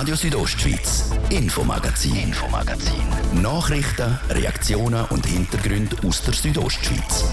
Radio 0.00 0.14
Südostschweiz, 0.14 1.10
Infomagazin, 1.28 2.14
Infomagazin. 2.14 3.02
Nachrichten, 3.42 4.16
Reaktionen 4.30 5.04
und 5.06 5.26
Hintergründe 5.26 5.96
aus 6.06 6.22
der 6.22 6.34
Südostschweiz. 6.34 7.24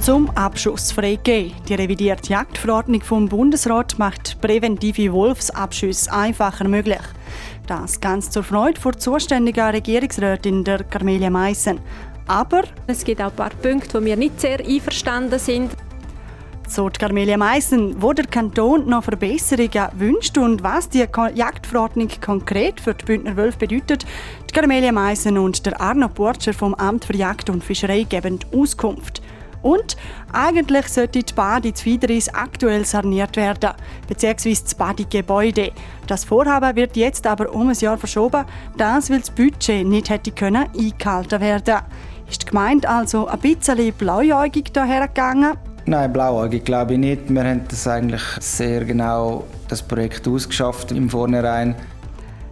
Zum 0.00 0.30
Abschuss 0.30 0.90
freigeben. 0.90 1.52
Die 1.68 1.74
revidierte 1.74 2.30
Jagdverordnung 2.30 3.02
vom 3.02 3.28
Bundesrat 3.28 3.98
macht 3.98 4.40
präventive 4.40 5.12
Wolfsabschüsse 5.12 6.10
einfacher 6.10 6.66
möglich. 6.66 7.02
Das 7.66 8.00
ganz 8.00 8.30
zur 8.30 8.42
Freude 8.42 8.80
vor 8.80 8.96
zuständiger 8.96 9.70
Regierungsrätin 9.70 10.64
der 10.64 10.82
Carmelia 10.84 11.28
Meissen. 11.28 11.80
Aber 12.26 12.62
es 12.86 13.04
gibt 13.04 13.20
auch 13.20 13.30
ein 13.30 13.36
paar 13.36 13.50
Punkte, 13.50 14.00
wo 14.00 14.04
wir 14.04 14.16
nicht 14.16 14.40
sehr 14.40 14.60
einverstanden 14.60 15.38
sind. 15.38 15.70
So 16.66 16.88
die 16.88 16.98
Carmelia 16.98 17.36
Meissen, 17.36 18.00
wo 18.00 18.14
der 18.14 18.26
Kanton 18.26 18.88
noch 18.88 19.04
Verbesserungen 19.04 19.88
wünscht 19.98 20.38
und 20.38 20.62
was 20.62 20.88
die 20.88 21.06
Jagdverordnung 21.34 22.08
konkret 22.24 22.80
für 22.80 22.94
die 22.94 23.04
Bündner 23.04 23.36
Wölfe 23.36 23.58
bedeutet, 23.58 24.06
die 24.48 24.52
Carmelia 24.52 24.90
Meissen 24.90 25.36
und 25.36 25.66
der 25.66 25.78
Arno 25.78 26.08
Porcher 26.08 26.54
vom 26.54 26.74
Amt 26.74 27.04
für 27.04 27.16
Jagd 27.16 27.50
und 27.50 27.62
Fischerei 27.62 28.04
geben 28.04 28.38
Auskunft. 28.54 29.20
Und 29.60 29.96
eigentlich 30.32 30.88
sollte 30.88 31.22
die 31.22 31.32
Bade 31.32 31.68
in 31.68 31.74
Zwiederis 31.74 32.28
aktuell 32.28 32.84
saniert 32.84 33.36
werden, 33.36 33.70
beziehungsweise 34.06 34.62
das 34.62 34.74
Badegebäude. 34.74 35.72
Das 36.06 36.24
Vorhaben 36.24 36.76
wird 36.76 36.96
jetzt 36.96 37.26
aber 37.26 37.50
um 37.50 37.68
ein 37.68 37.74
Jahr 37.74 37.96
verschoben, 37.96 38.44
das 38.76 39.08
weil 39.08 39.20
das 39.20 39.30
Budget 39.30 39.86
nicht 39.86 40.10
hätte 40.10 40.32
können 40.32 40.68
eingehalten 40.78 41.40
werden. 41.40 41.78
Ist 42.28 42.42
die 42.42 42.46
Gemeinde 42.46 42.88
also 42.88 43.26
ein 43.26 43.38
bisschen 43.38 43.92
blauäugig 43.92 44.72
dahergegangen? 44.72 45.56
Nein, 45.86 46.12
blauäugig 46.12 46.64
glaube 46.64 46.94
ich 46.94 46.98
nicht. 46.98 47.28
Wir 47.28 47.44
haben 47.44 47.62
das 47.68 47.86
eigentlich 47.86 48.22
sehr 48.40 48.84
genau 48.84 49.44
das 49.68 49.82
Projekt 49.82 50.26
ausgeschafft 50.26 50.92
im 50.92 51.10
Vornherein 51.10 51.74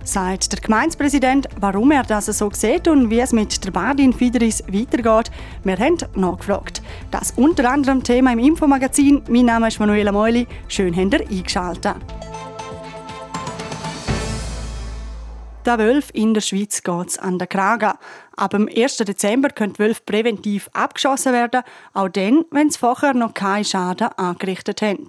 sagt 0.05 0.53
der 0.53 0.61
Gemeindepräsident, 0.61 1.48
warum 1.61 1.91
er 1.92 2.03
das 2.03 2.27
so 2.27 2.51
sieht 2.53 2.89
und 2.89 3.11
wie 3.11 3.20
es 3.20 3.33
mit 3.33 3.64
der 3.64 3.70
Badin 3.70 4.12
Fideris 4.12 4.62
weitergeht. 4.69 5.31
Wir 5.64 5.77
haben 5.77 5.98
nachgefragt. 6.14 6.83
Das 7.11 7.33
unter 7.36 7.70
anderem 7.70 8.03
Thema 8.03 8.33
im 8.33 8.39
Infomagazin. 8.39 9.23
Mein 9.29 9.47
Name 9.47 9.69
ist 9.69 9.79
Manuela 9.79 10.12
Meuli. 10.12 10.47
Schön, 10.69 10.97
habt 10.97 11.14
ihr 11.14 11.29
eingeschaltet. 11.29 11.97
Der 15.65 15.79
Wölf 15.79 16.11
in 16.13 16.35
der 16.35 16.41
Schweiz 16.41 16.83
geht 16.83 17.21
an 17.21 17.39
den 17.39 17.49
Kragen. 17.49 17.93
Ab 18.37 18.51
dem 18.51 18.69
1. 18.69 18.97
Dezember 18.97 19.49
können 19.51 19.79
Wölfe 19.79 20.03
präventiv 20.05 20.69
abgeschossen 20.73 21.33
werden, 21.33 21.63
auch 21.95 22.09
dann, 22.09 22.45
wenn 22.51 22.69
sie 22.69 22.81
vorher 22.81 23.15
noch 23.15 23.33
keinen 23.33 23.65
Schaden 23.65 24.09
angerichtet 24.09 24.83
haben. 24.83 25.09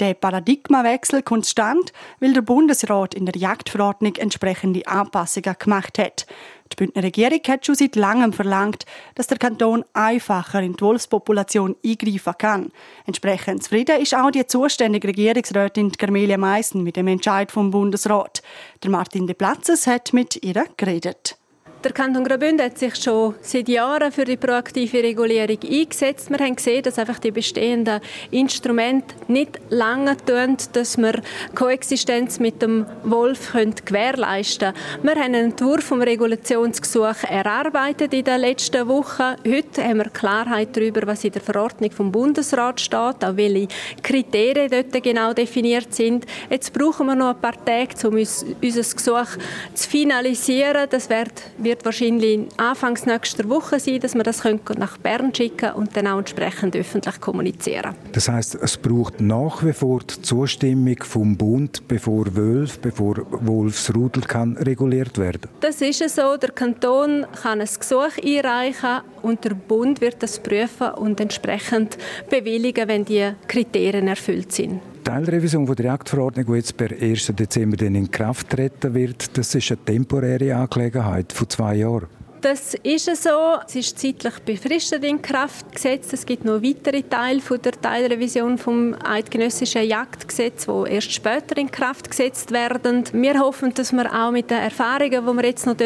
Der 0.00 0.14
Paradigmawechsel 0.14 1.22
kommt 1.22 1.46
stand, 1.46 1.92
weil 2.18 2.32
der 2.32 2.40
Bundesrat 2.40 3.14
in 3.14 3.26
der 3.26 3.36
Jagdverordnung 3.36 4.16
entsprechende 4.16 4.86
Anpassungen 4.86 5.54
gemacht 5.58 5.98
hat. 5.98 6.26
Die 6.72 6.76
Bündner 6.76 7.02
Regierung 7.02 7.40
hat 7.48 7.66
schon 7.66 7.74
seit 7.74 7.96
langem 7.96 8.32
verlangt, 8.32 8.86
dass 9.16 9.26
der 9.26 9.38
Kanton 9.38 9.84
einfacher 9.92 10.62
in 10.62 10.74
die 10.74 10.80
Wolfspopulation 10.80 11.76
eingreifen 11.84 12.34
kann. 12.38 12.72
Entsprechend 13.06 13.64
zufrieden 13.64 14.00
ist 14.00 14.14
auch 14.14 14.30
die 14.30 14.46
zuständige 14.46 15.08
Regierungsrätin 15.08 15.92
Carmelia 15.92 16.38
Meissen 16.38 16.82
mit 16.82 16.96
dem 16.96 17.08
Entscheid 17.08 17.50
vom 17.50 17.70
Bundesrat. 17.70 18.42
Der 18.82 18.90
Martin 18.90 19.26
de 19.26 19.34
Platzes 19.34 19.86
hat 19.86 20.12
mit 20.12 20.42
ihr 20.44 20.64
geredet. 20.76 21.39
Der 21.82 21.92
Kanton 21.92 22.24
Graubünden 22.24 22.66
hat 22.66 22.76
sich 22.76 22.94
schon 22.96 23.36
seit 23.40 23.66
Jahren 23.66 24.12
für 24.12 24.26
die 24.26 24.36
proaktive 24.36 25.02
Regulierung 25.02 25.56
eingesetzt. 25.62 26.28
Wir 26.28 26.36
haben 26.36 26.54
gesehen, 26.54 26.82
dass 26.82 26.98
einfach 26.98 27.18
die 27.18 27.30
bestehenden 27.30 28.02
Instrumente 28.30 29.14
nicht 29.28 29.58
lange 29.70 30.14
tun, 30.18 30.58
dass 30.74 30.98
wir 30.98 31.22
Koexistenz 31.54 32.38
mit 32.38 32.60
dem 32.60 32.84
Wolf 33.02 33.54
gewährleisten 33.86 34.74
können. 34.74 35.04
Wir 35.04 35.12
haben 35.12 35.34
einen 35.34 35.50
Entwurf 35.52 35.84
vom 35.84 36.02
Regulationsgesuch 36.02 37.24
erarbeitet 37.26 38.12
in 38.12 38.24
den 38.24 38.40
letzten 38.42 38.86
Wochen. 38.86 39.36
Heute 39.46 39.82
haben 39.82 39.98
wir 39.98 40.10
Klarheit 40.10 40.76
darüber, 40.76 41.06
was 41.06 41.24
in 41.24 41.32
der 41.32 41.40
Verordnung 41.40 41.92
vom 41.92 42.12
Bundesrat 42.12 42.78
steht, 42.78 43.24
auch 43.24 43.36
welche 43.36 43.68
Kriterien 44.02 44.70
dort 44.70 45.02
genau 45.02 45.32
definiert 45.32 45.94
sind. 45.94 46.26
Jetzt 46.50 46.74
brauchen 46.74 47.06
wir 47.06 47.14
noch 47.14 47.30
ein 47.30 47.40
paar 47.40 47.64
Tage, 47.64 48.06
um 48.06 48.16
unser 48.16 48.46
Gesuch 48.60 49.38
zu 49.72 49.88
finalisieren. 49.88 50.86
Das 50.90 51.08
wird 51.08 51.32
wird 51.70 51.84
wahrscheinlich 51.84 52.40
Anfangs 52.56 53.06
nächster 53.06 53.48
Woche 53.48 53.78
sein, 53.78 54.00
dass 54.00 54.16
wir 54.16 54.24
das 54.24 54.42
nach 54.44 54.98
Bern 54.98 55.32
schicken 55.32 55.72
und 55.74 55.96
dann 55.96 56.08
auch 56.08 56.18
entsprechend 56.18 56.74
öffentlich 56.74 57.20
kommunizieren. 57.20 57.94
Das 58.10 58.28
heißt, 58.28 58.56
es 58.56 58.76
braucht 58.76 59.20
nach 59.20 59.64
wie 59.64 59.72
vor 59.72 60.00
die 60.00 60.20
Zustimmung 60.20 60.96
vom 61.04 61.36
Bund, 61.36 61.86
bevor 61.86 62.34
Wölf, 62.34 62.80
bevor 62.80 63.18
Wolfsrudel 63.30 64.24
kann 64.24 64.56
reguliert 64.56 65.16
werden. 65.16 65.48
Das 65.60 65.80
ist 65.80 66.00
so. 66.08 66.36
Der 66.36 66.50
Kanton 66.50 67.24
kann 67.40 67.60
ein 67.60 67.68
Gesuch 67.78 68.18
einreichen 68.20 69.02
und 69.22 69.44
der 69.44 69.54
Bund 69.54 70.00
wird 70.00 70.20
das 70.24 70.40
prüfen 70.40 70.90
und 70.90 71.20
entsprechend 71.20 71.98
bewilligen, 72.28 72.88
wenn 72.88 73.04
die 73.04 73.30
Kriterien 73.46 74.08
erfüllt 74.08 74.50
sind. 74.50 74.80
Teilrevision 75.02 75.66
der 75.66 75.84
Jagdverordnung, 75.84 76.46
die 76.46 76.52
jetzt 76.54 76.76
per 76.76 76.90
1. 76.90 77.32
Dezember 77.36 77.82
in 77.82 78.10
Kraft 78.10 78.50
treten 78.50 78.94
wird, 78.94 79.36
das 79.36 79.54
ist 79.54 79.70
eine 79.70 79.84
temporäre 79.84 80.54
Angelegenheit 80.56 81.32
von 81.32 81.48
zwei 81.48 81.76
Jahren. 81.76 82.19
Das 82.40 82.72
ist 82.82 83.22
so. 83.22 83.58
Es 83.66 83.74
ist 83.74 83.98
zeitlich 83.98 84.38
befristet 84.46 85.04
in 85.04 85.20
Kraft 85.20 85.72
gesetzt. 85.74 86.14
Es 86.14 86.24
gibt 86.24 86.46
noch 86.46 86.62
weitere 86.62 87.02
Teile 87.02 87.40
von 87.40 87.60
der 87.60 87.72
Teilrevision 87.72 88.56
vom 88.56 88.94
eidgenössischen 88.94 89.84
Jagdgesetz, 89.84 90.66
wo 90.66 90.86
erst 90.86 91.12
später 91.12 91.58
in 91.58 91.70
Kraft 91.70 92.08
gesetzt 92.08 92.50
werden. 92.50 93.04
Wir 93.12 93.38
hoffen, 93.38 93.74
dass 93.74 93.92
wir 93.92 94.10
auch 94.10 94.30
mit 94.30 94.50
den 94.50 94.56
Erfahrungen, 94.58 95.26
die 95.26 95.36
wir 95.36 95.44
jetzt 95.44 95.66
noch 95.66 95.76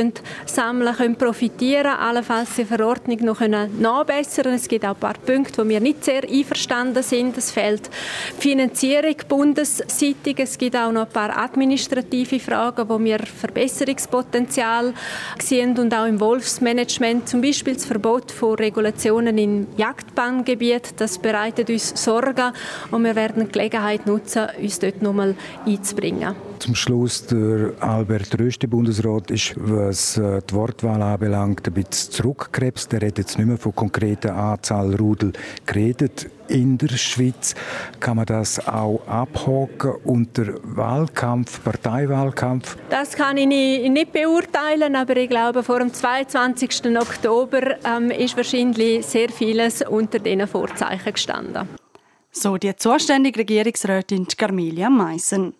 sammeln 0.47 0.94
können, 0.94 1.16
profitieren 1.16 1.93
allenfalls 1.98 2.54
die 2.54 2.64
Verordnung 2.64 3.19
noch 3.25 3.41
nachbessern 3.41 4.44
können. 4.44 4.56
Es 4.56 4.69
gibt 4.69 4.84
auch 4.84 4.91
ein 4.91 5.00
paar 5.00 5.14
Punkte, 5.14 5.64
wo 5.64 5.69
wir 5.69 5.81
nicht 5.81 6.04
sehr 6.04 6.22
einverstanden 6.22 7.03
sind. 7.03 7.37
Es 7.37 7.50
fehlt 7.50 7.91
Finanzierung 8.38 9.16
bundesseitig. 9.28 10.38
Es 10.38 10.56
gibt 10.56 10.76
auch 10.76 10.93
noch 10.93 11.06
ein 11.06 11.12
paar 11.12 11.37
administrative 11.37 12.38
Fragen, 12.38 12.88
wo 12.88 13.00
wir 13.00 13.19
Verbesserungspotenzial 13.19 14.94
sehen 15.41 15.76
und 15.76 15.93
auch 15.93 16.06
im 16.06 16.20
Wolf 16.20 16.44
Wolfsmanagement, 16.44 17.27
zum 17.27 17.41
Beispiel 17.41 17.72
das 17.72 17.87
Verbot 17.87 18.31
von 18.31 18.56
Regulationen 18.56 19.38
im 19.38 19.66
Jagdbahngebiet, 19.78 20.93
das 20.99 21.16
bereitet 21.16 21.71
uns 21.71 21.94
Sorgen 22.05 22.53
und 22.91 23.03
wir 23.03 23.16
werden 23.16 23.47
die 23.47 23.53
Gelegenheit 23.53 24.06
nutzen, 24.06 24.49
uns 24.60 24.78
dort 24.78 25.00
nochmal 25.00 25.37
einzubringen. 25.65 26.34
Zum 26.59 26.75
Schluss, 26.75 27.25
der 27.25 27.72
Albert 27.81 28.38
Rösti, 28.38 28.66
Bundesrat, 28.66 29.31
ist, 29.31 29.55
was 29.56 30.19
äh, 30.19 30.43
die 30.49 30.55
Wortwahl 30.55 31.00
anbelangt, 31.00 31.66
ein 31.66 31.72
bisschen 31.72 32.12
zurückgekrebst. 32.12 32.93
Er 32.93 33.06
hat 33.06 33.16
jetzt 33.16 33.38
nicht 33.38 33.47
mehr 33.47 33.56
von 33.56 33.75
konkreter 33.75 34.34
Anzahl 34.37 34.94
Rudel 34.97 35.32
geredet 35.65 36.26
in 36.49 36.78
der 36.78 36.97
Schweiz. 36.97 37.55
Kann 38.00 38.16
man 38.16 38.27
das 38.27 38.66
auch 38.66 39.00
abhaken 39.06 39.94
unter 40.05 40.55
Wahlkampf, 40.62 41.62
Parteiwahlkampf? 41.62 42.77
Das 42.91 43.15
kann 43.15 43.37
ich 43.37 43.47
nicht 43.47 44.12
beurteilen, 44.12 44.97
aber 44.97 45.16
ich 45.16 45.28
glaube, 45.28 45.62
vor 45.62 45.78
dem 45.78 45.93
22. 45.93 46.97
Oktober 46.97 47.77
ähm, 47.84 48.10
ist 48.10 48.37
wahrscheinlich 48.37 49.05
sehr 49.06 49.28
vieles 49.31 49.82
unter 49.82 50.19
diesen 50.19 50.47
Vorzeichen 50.47 51.12
gestanden. 51.12 51.69
So 52.31 52.56
die 52.56 52.75
zuständige 52.75 53.41
Regierungsrätin 53.41 54.26
Carmelia 54.37 54.91
Meissen. 54.91 55.55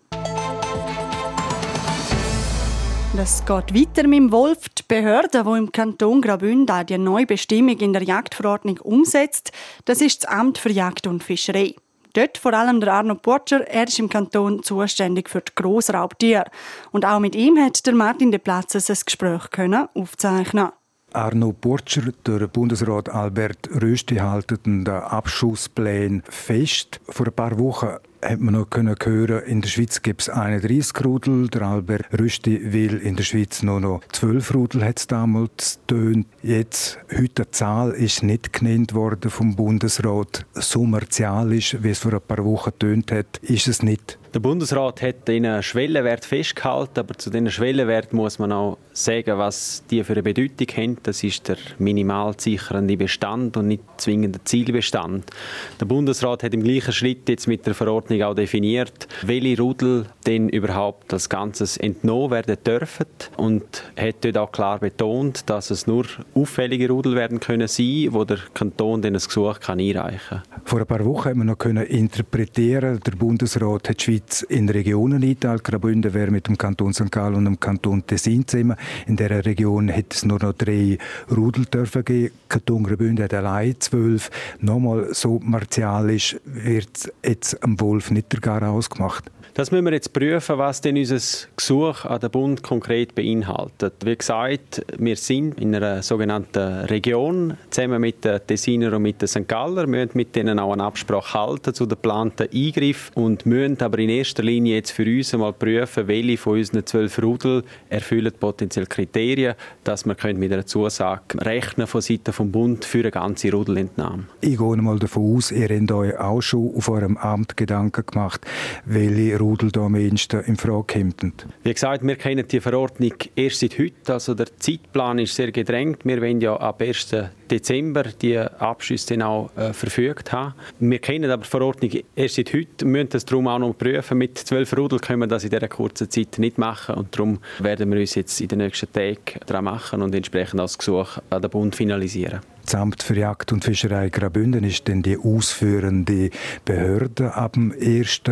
Das 3.17 3.45
geht 3.47 3.73
weiter 3.73 4.09
mit 4.09 4.19
dem 4.19 4.33
Wolf. 4.33 4.69
Die 4.71 4.83
Behörde, 4.89 5.45
die 5.45 5.59
im 5.59 5.71
Kanton 5.71 6.21
Graubünden 6.21 6.85
die 6.87 6.99
neue 6.99 7.27
Bestimmung 7.27 7.79
in 7.79 7.93
der 7.93 8.03
Jagdverordnung 8.03 8.79
umsetzt, 8.79 9.53
das 9.85 10.01
ist 10.01 10.25
das 10.25 10.31
Amt 10.33 10.59
für 10.59 10.73
Jagd 10.73 11.07
und 11.07 11.23
Fischerei. 11.23 11.77
Dort 12.15 12.39
vor 12.39 12.55
allem 12.55 12.81
der 12.81 12.93
Arno 12.93 13.15
Porcher, 13.15 13.69
er 13.69 13.87
ist 13.87 14.01
im 14.01 14.09
Kanton 14.09 14.65
zuständig 14.65 15.31
für 15.31 15.43
die 15.43 15.53
Grossraubtiere. 15.55 16.47
Und 16.91 17.05
auch 17.05 17.21
mit 17.21 17.37
ihm 17.37 17.57
hat 17.57 17.87
der 17.87 17.95
Martin 17.95 18.33
de 18.33 18.41
Platzes 18.41 18.91
ein 18.91 18.99
Gespräch 19.07 19.49
können 19.51 19.87
aufzeichnen 19.95 20.71
Arno 21.13 21.53
Burtscher, 21.53 22.11
der 22.27 22.49
Bundesrat 22.49 23.09
Albert 23.09 23.69
Rösti 23.81 24.17
halten 24.17 24.85
den 24.85 24.89
Abschussplan 24.89 26.25
fest. 26.29 27.01
Vor 27.09 27.27
ein 27.27 27.33
paar 27.33 27.57
Wochen 27.61 27.99
hat 28.25 28.41
man 28.41 28.55
noch 28.55 28.71
können 28.71 28.95
hören, 29.03 29.45
in 29.45 29.61
der 29.61 29.69
Schweiz 29.69 30.03
gibt 30.03 30.23
es 30.23 30.29
31 30.29 31.05
Rudel. 31.05 31.49
Der 31.49 31.63
Albert 31.63 32.07
Rüsti 32.19 32.73
will 32.73 32.97
in 32.99 33.17
der 33.17 33.23
Schweiz 33.23 33.63
nur 33.63 33.81
noch 33.81 34.01
12 34.13 34.55
Rudel, 34.55 34.85
hat 34.85 35.11
damals 35.13 35.81
tönt. 35.87 36.27
Jetzt, 36.43 36.99
heute 37.17 37.43
eine 37.43 37.51
Zahl 37.51 37.91
ist 37.93 38.23
nicht 38.23 38.53
genannt 38.53 38.95
worden 38.95 39.31
vom 39.31 39.55
Bundesrat. 39.57 40.47
So 40.55 40.85
martialisch, 40.85 41.77
wie 41.81 41.91
es 41.91 41.99
vor 41.99 42.15
ein 42.15 42.21
paar 42.21 42.45
Wochen 42.45 42.73
tönt 42.79 43.13
hat, 43.13 43.39
ist 43.43 43.69
es 43.69 43.83
nicht. 43.83 44.19
Der 44.35 44.41
Bundesrat 44.41 45.01
hat 45.01 45.31
einen 45.31 45.63
Schwellenwert 45.63 46.25
festgehalten, 46.25 46.99
aber 46.99 47.15
zu 47.17 47.31
diesen 47.31 47.53
Schwellenwert 47.53 48.13
muss 48.13 48.41
man 48.41 48.51
auch 48.51 48.79
sagen, 48.93 49.39
was 49.39 49.85
die 49.91 50.03
für 50.03 50.15
eine 50.15 50.25
Bedeutung 50.25 50.67
haben. 50.77 50.97
Das 51.05 51.23
ist 51.23 51.47
der 51.47 51.57
minimal 51.79 52.35
sichernde 52.37 52.97
Bestand 52.97 53.57
und 53.57 53.69
nicht 53.69 53.85
zwingend 53.97 54.35
der 54.35 54.45
Zielbestand. 54.45 55.31
Der 55.79 55.85
Bundesrat 55.87 56.43
hat 56.43 56.53
im 56.53 56.65
gleichen 56.65 56.93
Schritt 56.93 57.29
jetzt 57.29 57.47
mit 57.47 57.65
der 57.65 57.75
Verordnung 57.75 58.14
auch 58.23 58.35
definiert, 58.35 59.09
welche 59.23 59.61
Rudel 59.61 60.07
denn 60.27 60.49
überhaupt 60.49 61.13
als 61.13 61.29
Ganzes 61.29 61.77
entnommen 61.77 62.31
werden 62.31 62.57
dürfen 62.65 63.07
und 63.37 63.65
hat 63.97 64.17
dort 64.23 64.39
auch 64.39 64.53
klar 64.53 64.79
betont, 64.79 65.49
dass 65.51 65.71
es 65.71 65.87
nur 65.87 66.07
auffällige 66.35 66.89
Rudel 66.89 67.15
werden 67.15 67.41
können 67.41 67.69
sein, 67.69 68.09
wo 68.11 68.25
der 68.25 68.39
Kanton 68.55 69.03
dann 69.03 69.15
ein 69.15 69.21
Gesuch 69.21 69.61
kann 69.61 69.81
einreichen 69.81 70.21
kann. 70.29 70.63
Vor 70.65 70.81
ein 70.81 70.87
paar 70.87 71.05
Wochen 71.05 71.31
haben 71.31 71.39
wir 71.39 71.45
noch 71.45 71.59
können 71.59 71.85
interpretieren, 71.87 73.01
der 73.05 73.13
Bundesrat 73.13 73.89
hat 73.89 74.01
die 74.01 74.05
Schweiz 74.05 74.43
in 74.43 74.69
Regionen 74.69 75.23
einteilt. 75.23 75.65
Graubünden 75.65 76.15
wäre 76.15 76.31
mit 76.31 76.47
dem 76.47 76.57
Kanton 76.57 76.93
St. 76.93 77.11
Gallen 77.11 77.35
und 77.37 77.45
dem 77.45 77.61
Kanton 77.61 78.07
Tessin 78.07 78.47
zusammen. 78.47 78.77
In 79.07 79.17
dieser 79.17 79.45
Region 79.45 79.89
hätte 79.89 80.17
es 80.17 80.25
nur 80.25 80.39
noch 80.39 80.53
drei 80.53 80.99
Rudel 81.35 81.67
dürfen 81.67 82.05
geben. 82.05 82.35
Kanton 82.49 82.85
Graubünden 82.85 83.25
hat 83.25 83.35
allein 83.35 83.75
zwölf. 83.79 84.31
Nochmal 84.61 85.09
so 85.13 85.41
martialisch 85.43 86.37
wird 86.45 87.13
jetzt 87.25 87.63
am 87.63 87.77
Wolf 87.95 88.11
nicht 88.11 88.33
der 88.33 88.41
Gar 88.41 88.69
ausgemacht. 88.69 89.31
Das 89.57 89.71
müssen 89.71 89.85
wir 89.85 89.93
jetzt 89.93 90.13
prüfen, 90.13 90.59
was 90.59 90.81
denn 90.81 90.97
unser 90.97 91.21
Gesuch 91.55 92.05
an 92.07 92.19
den 92.19 92.31
Bund 92.33 92.65
konkret 92.65 93.15
beinhaltet. 93.15 93.95
Wie 94.05 94.17
gesagt, 94.17 94.85
wir 94.99 95.15
sind 95.15 95.61
in 95.61 95.73
einer 95.77 96.03
sogenannten 96.03 96.81
Region, 96.87 97.57
zusammen 97.71 98.01
mit 98.01 98.25
den 98.25 98.41
Tessiner 98.45 98.93
und 98.95 99.03
mit 99.03 99.23
den 99.23 99.29
St. 99.29 99.47
Galler. 99.47 99.83
Wir 99.83 100.07
müssen 100.07 100.11
mit 100.15 100.35
denen 100.35 100.59
auch 100.59 100.73
eine 100.73 100.83
Absprache 100.83 101.39
halten 101.39 101.73
zu 101.73 101.85
den 101.85 101.91
geplanten 101.91 102.49
Eingriffen 102.53 103.15
und 103.15 103.47
müssen 103.47 103.81
aber 103.81 104.01
in 104.01 104.09
erster 104.09 104.43
Linie 104.43 104.75
jetzt 104.75 104.91
für 104.91 105.05
uns 105.05 105.33
einmal 105.33 105.53
prüfen, 105.53 106.09
welche 106.09 106.37
von 106.37 106.59
unseren 106.59 106.85
zwölf 106.85 107.23
Rudel 107.23 107.63
erfüllen 107.89 108.33
potenziell 108.33 108.87
Kriterien, 108.87 109.55
dass 109.85 110.05
wir 110.05 110.17
mit 110.35 110.53
einer 110.53 110.67
Zusage 110.67 111.39
rechnen 111.39 111.87
von 111.87 112.01
Seiten 112.01 112.33
vom 112.33 112.51
Bund 112.51 112.85
für 112.85 113.03
eine 113.03 113.13
ganze 113.13 113.53
Rudelentnahme. 113.53 114.25
Ich 114.41 114.59
gehe 114.59 114.77
mal 114.79 114.99
davon 114.99 115.37
aus, 115.37 115.53
ihr 115.53 115.69
habt 115.69 115.93
euch 115.93 116.19
auch 116.19 116.41
schon 116.41 116.75
auf 116.75 116.89
eurem 116.89 117.17
Amt 117.17 117.57
Gedanken 117.57 118.05
gemacht, 118.05 118.41
welche 118.85 119.44
Rudel 119.45 119.71
da 119.71 119.83
am 119.83 119.95
ehesten 119.95 120.41
in 120.45 120.57
Frage 120.57 120.85
kämen? 120.85 121.15
Wie 121.63 121.73
gesagt, 121.75 122.07
wir 122.07 122.17
kennen 122.17 122.49
die 122.49 122.61
Verordnung 122.61 123.13
erst 123.37 123.61
seit 123.61 123.79
heute. 123.79 124.15
Also 124.15 124.35
der 124.35 124.47
Zeitplan 124.59 125.19
ist 125.19 125.35
sehr 125.35 125.53
gedrängt. 125.53 125.99
Wir 126.05 126.21
wollen 126.23 126.41
ja 126.41 126.57
ab 126.57 126.81
1. 126.81 127.15
Dezember 127.51 128.05
die 128.05 128.39
Abschüsse 128.39 129.25
auch 129.25 129.51
äh, 129.57 129.75
verfügt 129.75 130.33
haben. 130.33 130.55
Wir 130.81 130.99
kennen 130.99 131.31
aber 131.31 131.43
die 131.43 131.49
Verordnung 131.49 131.91
erst 132.17 132.37
seit 132.37 132.55
heute, 132.55 132.87
müssen 132.87 133.11
das 133.11 133.27
darum 133.27 133.47
auch 133.49 133.59
noch 133.59 133.77
prüfen. 133.77 134.17
Mit 134.17 134.39
zwölf 134.39 134.75
Rudel 134.77 134.99
können 134.99 135.21
wir 135.21 135.27
das 135.27 135.45
in 135.45 135.51
dieser 135.51 135.69
kurzen 135.69 136.09
Zeit 136.09 136.39
nicht 136.39 136.57
machen 136.57 136.95
und 136.95 137.15
darum 137.15 137.39
werden 137.59 137.93
wir 137.93 138.01
uns 138.01 138.15
jetzt 138.15 138.41
in 138.41 138.49
den 138.49 138.59
nächsten 138.59 138.91
Tagen 138.93 139.41
daran 139.45 139.65
machen 139.65 140.01
und 140.01 140.15
entsprechend 140.15 140.59
das 140.59 140.79
Gesuch 140.79 141.19
an 141.29 141.43
den 141.43 141.51
Bund 141.51 141.77
finalisieren. 141.77 142.41
Das 142.65 142.75
Amt 142.77 143.03
für 143.03 143.15
Jagd 143.15 143.53
und 143.53 143.63
Fischerei 143.63 144.09
Graubünden 144.09 144.65
ist 144.65 144.89
denn 144.89 145.03
die 145.03 145.19
ausführende 145.19 146.31
Behörde 146.65 147.35
ab 147.35 147.53
dem 147.53 147.73
1. 147.73 148.23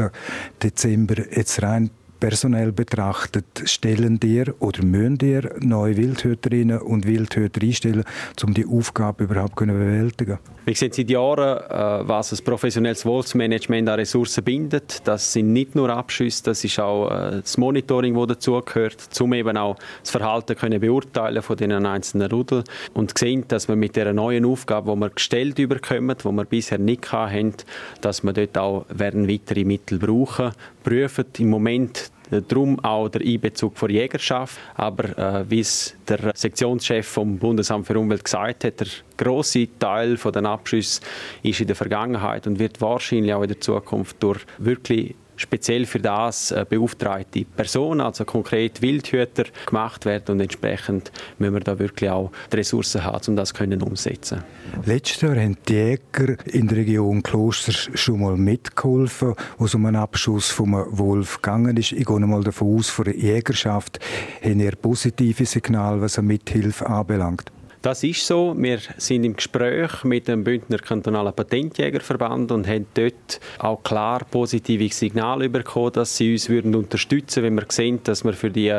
Dezember 0.62 1.16
jetzt 1.36 1.62
rein 1.62 1.90
personell 2.22 2.70
betrachtet, 2.70 3.64
stellen 3.64 4.20
dir 4.20 4.54
oder 4.60 4.84
müssen 4.84 5.18
dir 5.18 5.56
neue 5.58 5.96
Wildhüterinnen 5.96 6.78
und 6.78 7.04
Wildhüter 7.04 7.60
einstellen, 7.60 8.04
um 8.44 8.54
die 8.54 8.64
Aufgabe 8.64 9.24
überhaupt 9.24 9.58
zu 9.58 9.66
bewältigen? 9.66 10.38
Wir 10.64 10.76
sehen 10.76 10.92
seit 10.92 11.10
Jahren, 11.10 11.58
äh, 11.58 12.08
was 12.08 12.30
ein 12.30 12.44
professionelles 12.44 13.04
Wolfsmanagement 13.04 13.88
an 13.88 13.98
Ressourcen 13.98 14.44
bindet. 14.44 15.00
Das 15.02 15.32
sind 15.32 15.52
nicht 15.52 15.74
nur 15.74 15.90
Abschüsse, 15.90 16.44
das 16.44 16.62
ist 16.62 16.78
auch 16.78 17.10
äh, 17.10 17.40
das 17.40 17.58
Monitoring, 17.58 18.14
das 18.14 18.28
dazugehört, 18.28 19.20
um 19.20 19.32
eben 19.32 19.56
auch 19.56 19.74
das 20.02 20.12
Verhalten 20.12 20.54
können 20.54 20.80
beurteilen 20.80 21.42
von 21.42 21.56
den 21.56 21.72
einzelnen 21.72 22.30
Rudel 22.30 22.62
und 22.94 23.18
sehen, 23.18 23.46
dass 23.48 23.66
wir 23.66 23.74
mit 23.74 23.96
der 23.96 24.12
neuen 24.12 24.44
Aufgabe, 24.44 24.92
die 24.92 25.00
wir 25.00 25.10
gestellt 25.10 25.56
bekommen, 25.56 26.16
die 26.16 26.30
wir 26.30 26.44
bisher 26.44 26.78
nicht 26.78 27.10
hatten, 27.10 27.54
dass 28.00 28.22
wir 28.22 28.32
dort 28.32 28.56
auch 28.56 28.86
weitere 28.90 29.64
Mittel 29.64 29.98
brauchen, 29.98 30.52
prüfen 30.84 31.24
im 31.38 31.50
Moment 31.50 32.11
Darum 32.40 32.80
auch 32.80 33.08
der 33.08 33.22
Einbezug 33.22 33.78
der 33.78 33.90
Jägerschaft. 33.90 34.58
Aber 34.74 35.18
äh, 35.18 35.50
wie 35.50 35.60
es 35.60 35.94
der 36.08 36.32
Sektionschef 36.34 37.06
vom 37.06 37.38
Bundesamt 37.38 37.86
für 37.86 37.98
Umwelt 37.98 38.24
gesagt 38.24 38.64
hat, 38.64 38.80
der 38.80 38.88
große 39.18 39.68
Teil 39.78 40.16
der 40.16 40.44
Abschüsse 40.44 41.00
ist 41.42 41.60
in 41.60 41.66
der 41.66 41.76
Vergangenheit 41.76 42.46
und 42.46 42.58
wird 42.58 42.80
wahrscheinlich 42.80 43.34
auch 43.34 43.42
in 43.42 43.48
der 43.48 43.60
Zukunft 43.60 44.22
durch 44.22 44.40
wirklich 44.58 45.14
speziell 45.42 45.86
für 45.86 45.98
das 45.98 46.50
äh, 46.50 46.64
beauftragte 46.68 47.44
Personen, 47.44 48.00
also 48.00 48.24
konkret 48.24 48.80
Wildhüter, 48.80 49.44
gemacht 49.66 50.04
werden 50.04 50.32
und 50.32 50.40
entsprechend 50.40 51.12
müssen 51.38 51.54
wir 51.54 51.60
da 51.60 51.78
wirklich 51.78 52.10
auch 52.10 52.30
die 52.50 52.56
Ressourcen 52.56 53.04
haben, 53.04 53.22
um 53.28 53.36
das 53.36 53.52
können 53.52 53.82
umsetzen. 53.82 54.42
Letztes 54.84 55.20
Jahr 55.20 55.36
haben 55.36 55.56
die 55.68 55.72
Jäger 55.74 56.36
in 56.46 56.68
der 56.68 56.78
Region 56.78 57.22
Klosters 57.22 57.90
schon 57.94 58.20
mal 58.20 58.36
mitgeholfen, 58.36 59.34
wo 59.58 59.64
es 59.64 59.74
um 59.74 59.84
einen 59.86 59.96
Abschuss 59.96 60.50
vom 60.50 60.72
Wolf 60.72 61.36
gegangen 61.36 61.76
ist. 61.76 61.92
Ich 61.92 62.06
gehe 62.06 62.20
mal 62.20 62.42
davon 62.42 62.78
aus, 62.78 62.88
von 62.88 63.04
der 63.04 63.16
Jägerschaft 63.16 63.98
haben 64.42 64.60
eher 64.60 64.76
positive 64.76 65.44
Signale, 65.44 66.00
was 66.00 66.18
eine 66.18 66.28
Mithilfe 66.28 66.88
anbelangt. 66.88 67.50
Das 67.82 68.04
ist 68.04 68.24
so. 68.24 68.54
Wir 68.56 68.78
sind 68.96 69.24
im 69.24 69.34
Gespräch 69.34 70.04
mit 70.04 70.28
dem 70.28 70.44
Bündner 70.44 70.78
Kantonalen 70.78 71.32
Patentjägerverband 71.32 72.52
und 72.52 72.68
haben 72.68 72.86
dort 72.94 73.40
auch 73.58 73.82
klar 73.82 74.24
positive 74.30 74.88
Signale 74.94 75.48
bekommen, 75.48 75.90
dass 75.92 76.16
sie 76.16 76.32
uns 76.32 76.48
würden 76.48 76.76
unterstützen, 76.76 77.42
wenn 77.42 77.56
wir 77.56 77.64
sehen, 77.68 77.98
dass 78.04 78.22
wir 78.22 78.34
für 78.34 78.50
die 78.50 78.72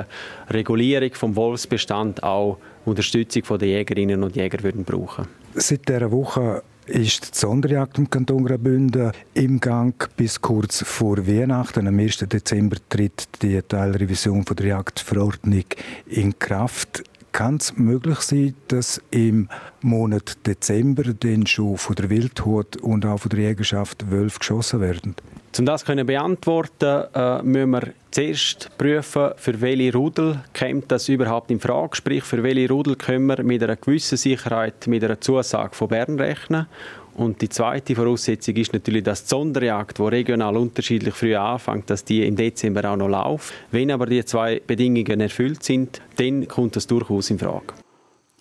Regulierung 0.50 1.14
vom 1.16 1.36
Wolfsbestand 1.36 2.24
auch 2.24 2.60
Unterstützung 2.86 3.44
den 3.58 3.70
Jägerinnen 3.70 4.24
und 4.24 4.38
Jäger 4.38 4.64
würden 4.64 4.86
brauchen. 4.86 5.28
Seit 5.54 5.90
dieser 5.90 6.10
Woche 6.10 6.64
ist 6.86 7.36
die 7.36 7.40
Sonderjagd 7.40 7.98
im 7.98 8.10
Kanton 8.10 8.46
Graubünden 8.46 9.12
im 9.34 9.60
Gang 9.60 10.10
bis 10.16 10.40
kurz 10.40 10.84
vor 10.84 11.28
Weihnachten. 11.28 11.88
Am 11.88 12.00
1. 12.00 12.20
Dezember 12.20 12.78
tritt 12.90 13.28
die 13.42 13.62
Teilrevision 13.62 14.46
von 14.46 14.56
der 14.56 14.68
Jagdverordnung 14.68 15.66
in 16.08 16.38
Kraft. 16.40 17.04
Kann 17.34 17.56
es 17.56 17.76
möglich 17.76 18.20
sein, 18.20 18.54
dass 18.68 19.02
im 19.10 19.50
Monat 19.82 20.38
Dezember 20.46 21.02
dann 21.02 21.48
schon 21.48 21.78
von 21.78 21.96
der 21.96 22.12
Wildhut 22.12 22.78
und 22.78 23.08
auch 23.08 23.18
von 23.18 23.30
der 23.30 23.40
Jägerschaft 23.40 24.12
Wölfe 24.12 24.38
geschossen 24.38 24.82
werden? 24.82 25.16
Um 25.58 25.66
das 25.66 25.84
zu 25.84 25.96
beantworten, 26.06 27.06
äh, 27.14 27.42
müssen 27.42 27.72
wir 27.72 27.94
zuerst 28.12 28.70
prüfen, 28.78 29.32
für 29.38 29.62
welche 29.62 29.94
Rudel 29.94 30.42
kommt 30.58 30.92
das 30.92 31.10
überhaupt 31.10 31.50
in 31.50 31.60
Frage. 31.60 31.96
Sprich, 31.96 32.24
für 32.24 32.44
welche 32.44 32.70
Rudel 32.70 32.96
können 32.96 33.26
wir 33.26 33.42
mit 33.42 33.64
einer 33.64 33.78
gewissen 33.78 34.18
Sicherheit 34.18 34.86
mit 34.86 35.04
einer 35.04 35.20
Zusage 35.20 35.74
von 35.74 35.88
Bern 35.88 36.20
rechnen. 36.20 36.68
Und 37.15 37.41
die 37.41 37.50
zweite 37.50 37.96
Voraussetzung 37.96 38.55
ist 38.55 38.74
natürlich, 38.74 39.03
dass 39.03 39.24
die 39.24 39.29
Sonderjagd, 39.29 40.00
die 40.00 40.03
regional 40.03 40.58
unterschiedlich 40.58 41.13
früh 41.13 41.36
anfängt, 41.36 41.89
dass 41.89 42.03
die 42.03 42.25
im 42.25 42.36
Dezember 42.36 42.89
auch 42.89 42.98
noch 42.98 43.08
läuft. 43.08 43.53
Wenn 43.72 43.91
aber 43.91 44.08
die 44.08 44.25
zwei 44.25 44.60
Bedingungen 44.65 45.22
erfüllt 45.22 45.63
sind, 45.63 46.01
dann 46.15 46.48
kommt 46.48 46.75
das 46.75 46.88
durchaus 46.88 47.29
in 47.29 47.38
Frage. 47.38 47.74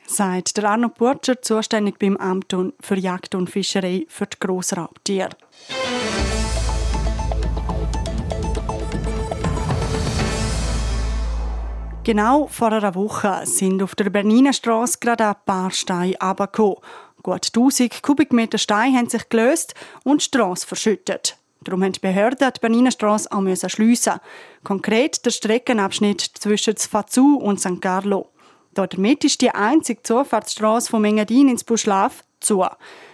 Sagt 0.07 0.57
der 0.57 0.71
Arno 0.71 0.89
Burtscher, 0.89 1.41
zuständig 1.41 1.99
beim 1.99 2.17
Amt 2.17 2.55
für 2.81 2.99
Jagd 2.99 3.35
und 3.35 3.51
Fischerei 3.51 4.05
für 4.09 4.27
die 4.27 4.39
Grossraubtiere. 4.41 5.31
Genau 12.05 12.49
vor 12.49 12.73
einer 12.73 12.97
Woche 12.97 13.43
sind 13.45 13.81
auf 13.81 13.95
der 13.95 14.11
Berniner 14.11 14.53
Straße 14.53 14.99
gerade 15.01 15.29
ein 15.29 15.37
paar 15.47 15.71
Steine 15.71 16.17
runtergekommen. 16.21 16.79
Gut 17.23 17.47
1000 17.55 18.03
Kubikmeter 18.03 18.59
Steine 18.59 18.99
haben 18.99 19.09
sich 19.09 19.29
gelöst 19.29 19.75
und 20.05 20.21
die 20.21 20.25
Strasse 20.25 20.67
verschüttet. 20.67 21.37
Darum 21.61 21.85
haben 21.85 21.93
die 21.93 22.01
Behörden 22.01 22.51
die 22.53 22.61
Berniner 22.61 22.91
Straße 22.91 23.31
auch 23.31 23.69
schliessen. 23.69 24.15
Konkret 24.65 25.25
der 25.25 25.31
Streckenabschnitt 25.31 26.21
zwischen 26.21 26.77
Fazu 26.77 27.39
und 27.39 27.61
St. 27.61 27.81
Carlo. 27.81 28.31
Damit 28.75 29.23
ist 29.25 29.41
die 29.41 29.51
einzige 29.51 30.03
Zufahrtsstraße 30.03 30.91
von 30.91 31.05
Engadin 31.05 31.49
ins 31.49 31.63
Buschlaf 31.63 32.25
zu. 32.41 32.67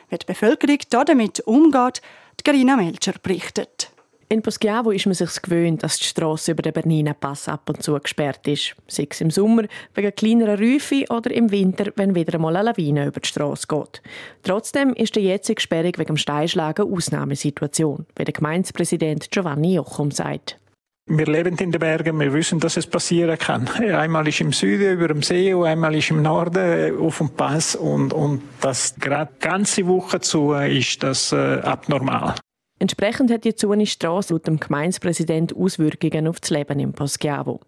Wie 0.09 0.17
die 0.17 0.27
Bevölkerung 0.27 0.79
damit 0.89 1.41
umgeht, 1.41 2.01
die 2.41 2.45
Carina 2.45 2.77
Melcher 2.77 3.13
berichtet. 3.23 3.91
In 4.31 4.43
Poschiavo 4.43 4.91
ist 4.91 5.07
man 5.07 5.15
sich 5.15 5.41
gewöhnt, 5.41 5.83
dass 5.83 5.99
die 5.99 6.05
Strasse 6.05 6.53
über 6.53 6.61
den 6.61 6.75
Bernina 6.75 7.15
Pass 7.15 7.49
ab 7.49 7.67
und 7.71 7.83
zu 7.83 7.99
gesperrt 7.99 8.47
ist. 8.47 8.77
Sei 8.87 9.07
es 9.09 9.23
im 9.23 9.31
Sommer 9.31 9.63
wegen 9.95 10.15
kleinerer 10.15 10.59
Räufe 10.59 11.07
oder 11.09 11.31
im 11.31 11.51
Winter, 11.51 11.93
wenn 11.97 12.15
wieder 12.15 12.35
einmal 12.35 12.55
eine 12.55 12.67
Lawine 12.67 13.07
über 13.07 13.21
die 13.21 13.29
Strasse 13.29 13.67
geht. 13.67 14.03
Trotzdem 14.43 14.93
ist 14.93 15.17
die 15.17 15.21
jetzige 15.21 15.63
Sperrung 15.63 15.93
wegen 15.97 16.09
dem 16.09 16.17
Steinschlag 16.19 16.79
eine 16.79 16.91
Ausnahmesituation, 16.91 18.05
wie 18.17 18.25
der 18.25 18.35
Gemeindepräsident 18.35 19.31
Giovanni 19.31 19.77
Jochum 19.77 20.11
sagt. 20.11 20.59
Wir 21.07 21.25
leben 21.25 21.57
in 21.57 21.73
den 21.73 21.81
Bergen, 21.81 22.21
wir 22.21 22.35
wissen, 22.35 22.61
dass 22.61 22.77
es 22.77 22.87
passieren 22.87 23.39
kann. 23.39 23.67
Einmal 23.67 24.29
ist 24.29 24.43
im 24.43 24.53
Süden 24.53 24.93
über 24.93 25.09
dem 25.09 25.23
See 25.23 25.55
und 25.55 25.65
einmal 25.65 25.95
ist 25.95 26.11
im 26.11 26.21
Norden 26.21 27.01
auf 27.01 27.17
dem 27.17 27.31
Pass 27.31 27.75
und, 27.75 28.13
und 28.13 28.43
das 28.61 28.95
gerade 28.97 29.33
ganze 29.41 29.87
Woche 29.87 30.21
zu 30.21 30.53
ist 30.53 31.03
das 31.03 31.33
äh, 31.33 31.61
abnormal. 31.63 32.35
Entsprechend 32.81 33.33
hat 33.33 33.45
die 33.45 33.57
Zune 33.57 33.87
Strasse 33.87 34.33
laut 34.33 34.47
dem 34.47 34.61
Gemeindepräsident 34.61 35.57
Auswirkungen 35.57 36.29
auf 36.29 36.39
das 36.39 36.51
Leben 36.51 36.79
im 36.79 36.93
Poschiavo. 36.93 37.61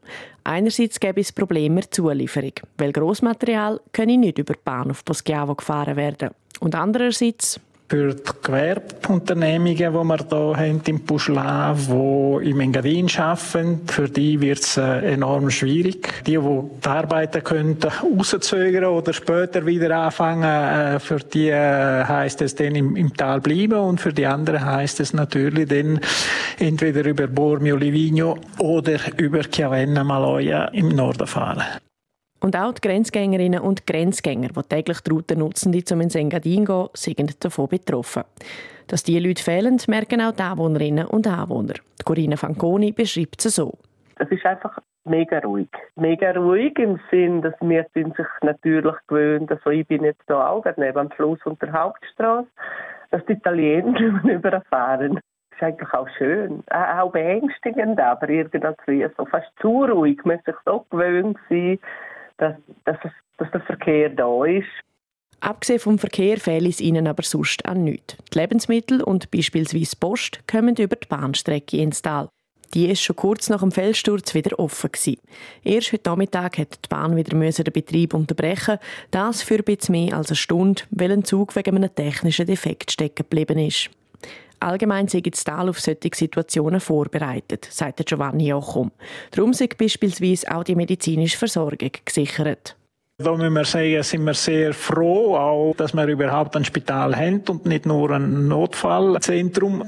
Einerseits 0.44 1.00
gäbe 1.00 1.20
es 1.20 1.32
Probleme 1.32 1.74
mit 1.74 1.84
der 1.86 1.90
Zulieferung, 1.90 2.52
weil 2.78 2.92
Grossmaterial 2.92 3.80
nicht 4.06 4.38
über 4.38 4.54
die 4.54 4.60
Bahn 4.64 4.90
auf 4.90 5.04
Poschiavo 5.04 5.56
gefahren 5.56 5.96
werden. 5.96 6.30
Und 6.60 6.76
andererseits 6.76 7.58
für 7.90 8.14
die 8.14 8.22
Gewerbeunternehmungen, 8.44 9.76
die 9.76 9.92
wir 9.92 10.16
hier 10.16 10.56
haben 10.56 10.80
im 10.86 11.00
Puschla, 11.00 11.74
die 11.74 12.50
im 12.50 12.60
Engadin 12.60 13.08
arbeiten, 13.18 13.80
für 13.88 14.08
die 14.08 14.40
wird 14.40 14.60
es 14.60 14.76
äh, 14.76 15.12
enorm 15.14 15.50
schwierig. 15.50 16.22
Die, 16.24 16.38
die 16.38 16.60
die 16.84 16.88
Arbeiten 16.88 17.42
könnten 17.42 17.88
rauszögern 17.88 18.84
oder 18.84 19.12
später 19.12 19.66
wieder 19.66 19.96
anfangen, 19.96 20.44
äh, 20.44 21.00
für 21.00 21.18
die 21.18 21.48
äh, 21.48 22.04
heisst 22.04 22.42
es 22.42 22.54
dann 22.54 22.76
im, 22.76 22.94
im 22.94 23.12
Tal 23.12 23.40
bleiben 23.40 23.80
und 23.80 24.00
für 24.00 24.12
die 24.12 24.24
anderen 24.26 24.64
heisst 24.64 25.00
es 25.00 25.12
natürlich 25.12 25.68
dann 25.68 25.98
entweder 26.60 27.04
über 27.04 27.26
Bormio 27.26 27.74
Livigno 27.74 28.38
oder 28.58 29.00
über 29.16 29.40
Chiavenna 29.42 30.04
Maloja 30.04 30.66
im 30.66 30.90
Norden 30.90 31.26
fahren. 31.26 31.64
Und 32.40 32.56
auch 32.56 32.72
die 32.72 32.88
Grenzgängerinnen 32.88 33.60
und 33.60 33.86
Grenzgänger, 33.86 34.48
die 34.48 34.62
täglich 34.62 35.00
die 35.00 35.10
Route 35.10 35.36
nutzen, 35.36 35.72
die 35.72 35.84
zum 35.84 36.00
Engadin 36.00 36.64
gehen, 36.64 36.88
sind 36.94 37.44
davon 37.44 37.68
betroffen. 37.68 38.24
Dass 38.88 39.02
diese 39.02 39.20
Leute 39.20 39.42
fehlen, 39.42 39.78
merken 39.88 40.22
auch 40.22 40.32
die 40.32 40.42
Anwohnerinnen 40.42 41.06
und 41.06 41.26
Anwohner. 41.26 41.74
Die 41.74 42.04
Corinna 42.04 42.36
Fanconi 42.36 42.92
beschreibt 42.92 43.44
es 43.44 43.54
so. 43.54 43.78
Es 44.18 44.30
ist 44.30 44.44
einfach 44.44 44.78
mega 45.04 45.38
ruhig. 45.40 45.68
Mega 45.96 46.32
ruhig 46.32 46.78
im 46.78 46.98
Sinn, 47.10 47.42
dass 47.42 47.54
wir 47.60 47.86
sind 47.94 48.16
sich 48.16 48.26
natürlich 48.42 48.96
gewöhnt, 49.06 49.50
also 49.50 49.70
ich 49.70 49.86
bin 49.86 50.04
jetzt 50.04 50.22
hier 50.26 50.36
auch 50.36 50.64
neben 50.76 50.92
dem 50.94 51.10
Fluss 51.10 51.38
und 51.44 51.60
der 51.62 51.72
Hauptstraße, 51.72 52.48
dass 53.10 53.24
die 53.26 53.32
Italiener 53.34 54.24
überfahren. 54.24 55.14
Das 55.14 55.22
ist 55.56 55.62
eigentlich 55.62 55.92
auch 55.92 56.08
schön, 56.16 56.62
auch 56.70 57.12
beängstigend, 57.12 58.00
aber 58.00 58.28
irgendwie 58.28 59.06
so 59.16 59.26
fast 59.26 59.50
zu 59.60 59.84
ruhig. 59.84 60.18
Man 60.24 60.36
muss 60.36 60.44
sich 60.44 60.54
so 60.64 60.86
gewöhnt 60.90 61.38
sein, 61.48 61.78
dass, 62.40 62.56
dass, 62.84 62.96
dass 63.38 63.50
der 63.52 63.60
Verkehr 63.62 64.08
da 64.10 64.44
ist. 64.44 64.66
Abgesehen 65.40 65.80
vom 65.80 65.98
Verkehr 65.98 66.38
fehlt 66.38 66.68
es 66.68 66.80
ihnen 66.80 67.06
aber 67.06 67.22
sonst 67.22 67.64
an 67.64 67.84
nichts. 67.84 68.16
Die 68.32 68.38
Lebensmittel 68.38 69.02
und 69.02 69.30
beispielsweise 69.30 69.96
Post 69.96 70.46
kommen 70.46 70.76
über 70.76 70.96
die 70.96 71.08
Bahnstrecke 71.08 71.78
ins 71.78 72.02
Tal. 72.02 72.28
Die 72.74 72.88
ist 72.88 73.02
schon 73.02 73.16
kurz 73.16 73.48
nach 73.48 73.60
dem 73.60 73.72
Felssturz 73.72 74.34
wieder 74.34 74.58
offen 74.58 74.92
gewesen. 74.92 75.20
Erst 75.64 75.92
heute 75.92 76.08
Nachmittag 76.08 76.58
hat 76.58 76.84
die 76.84 76.88
Bahn 76.88 77.16
wieder 77.16 77.36
den 77.36 77.72
Betrieb 77.72 78.14
unterbrechen. 78.14 78.78
Das 79.10 79.42
für 79.42 79.56
ein 79.56 79.64
bisschen 79.64 79.92
mehr 79.92 80.16
als 80.16 80.28
eine 80.28 80.36
Stunde, 80.36 80.82
weil 80.90 81.10
ein 81.10 81.24
Zug 81.24 81.56
wegen 81.56 81.76
einem 81.76 81.92
technischen 81.92 82.46
Defekt 82.46 82.92
stecken 82.92 83.24
geblieben 83.28 83.58
ist. 83.58 83.90
Allgemein 84.60 85.08
sei 85.08 85.20
das 85.20 85.42
Tal 85.42 85.68
auf 85.70 85.80
solche 85.80 86.10
Situationen 86.14 86.80
vorbereitet, 86.80 87.66
sagt 87.70 88.04
Giovanni 88.06 88.48
Jochum. 88.48 88.92
Darum 89.30 89.54
sei 89.54 89.68
beispielsweise 89.68 90.54
auch 90.54 90.64
die 90.64 90.74
medizinische 90.74 91.38
Versorgung 91.38 91.90
gesichert. 92.04 92.76
Da 93.22 93.36
müssen 93.36 93.52
wir 93.52 93.64
sagen, 93.64 94.02
sind 94.02 94.24
wir 94.24 94.32
sehr 94.32 94.72
froh, 94.72 95.36
auch, 95.36 95.74
dass 95.76 95.92
wir 95.92 96.06
überhaupt 96.06 96.56
ein 96.56 96.64
Spital 96.64 97.14
haben 97.14 97.42
und 97.50 97.66
nicht 97.66 97.84
nur 97.84 98.10
ein 98.12 98.48
Notfallzentrum. 98.48 99.84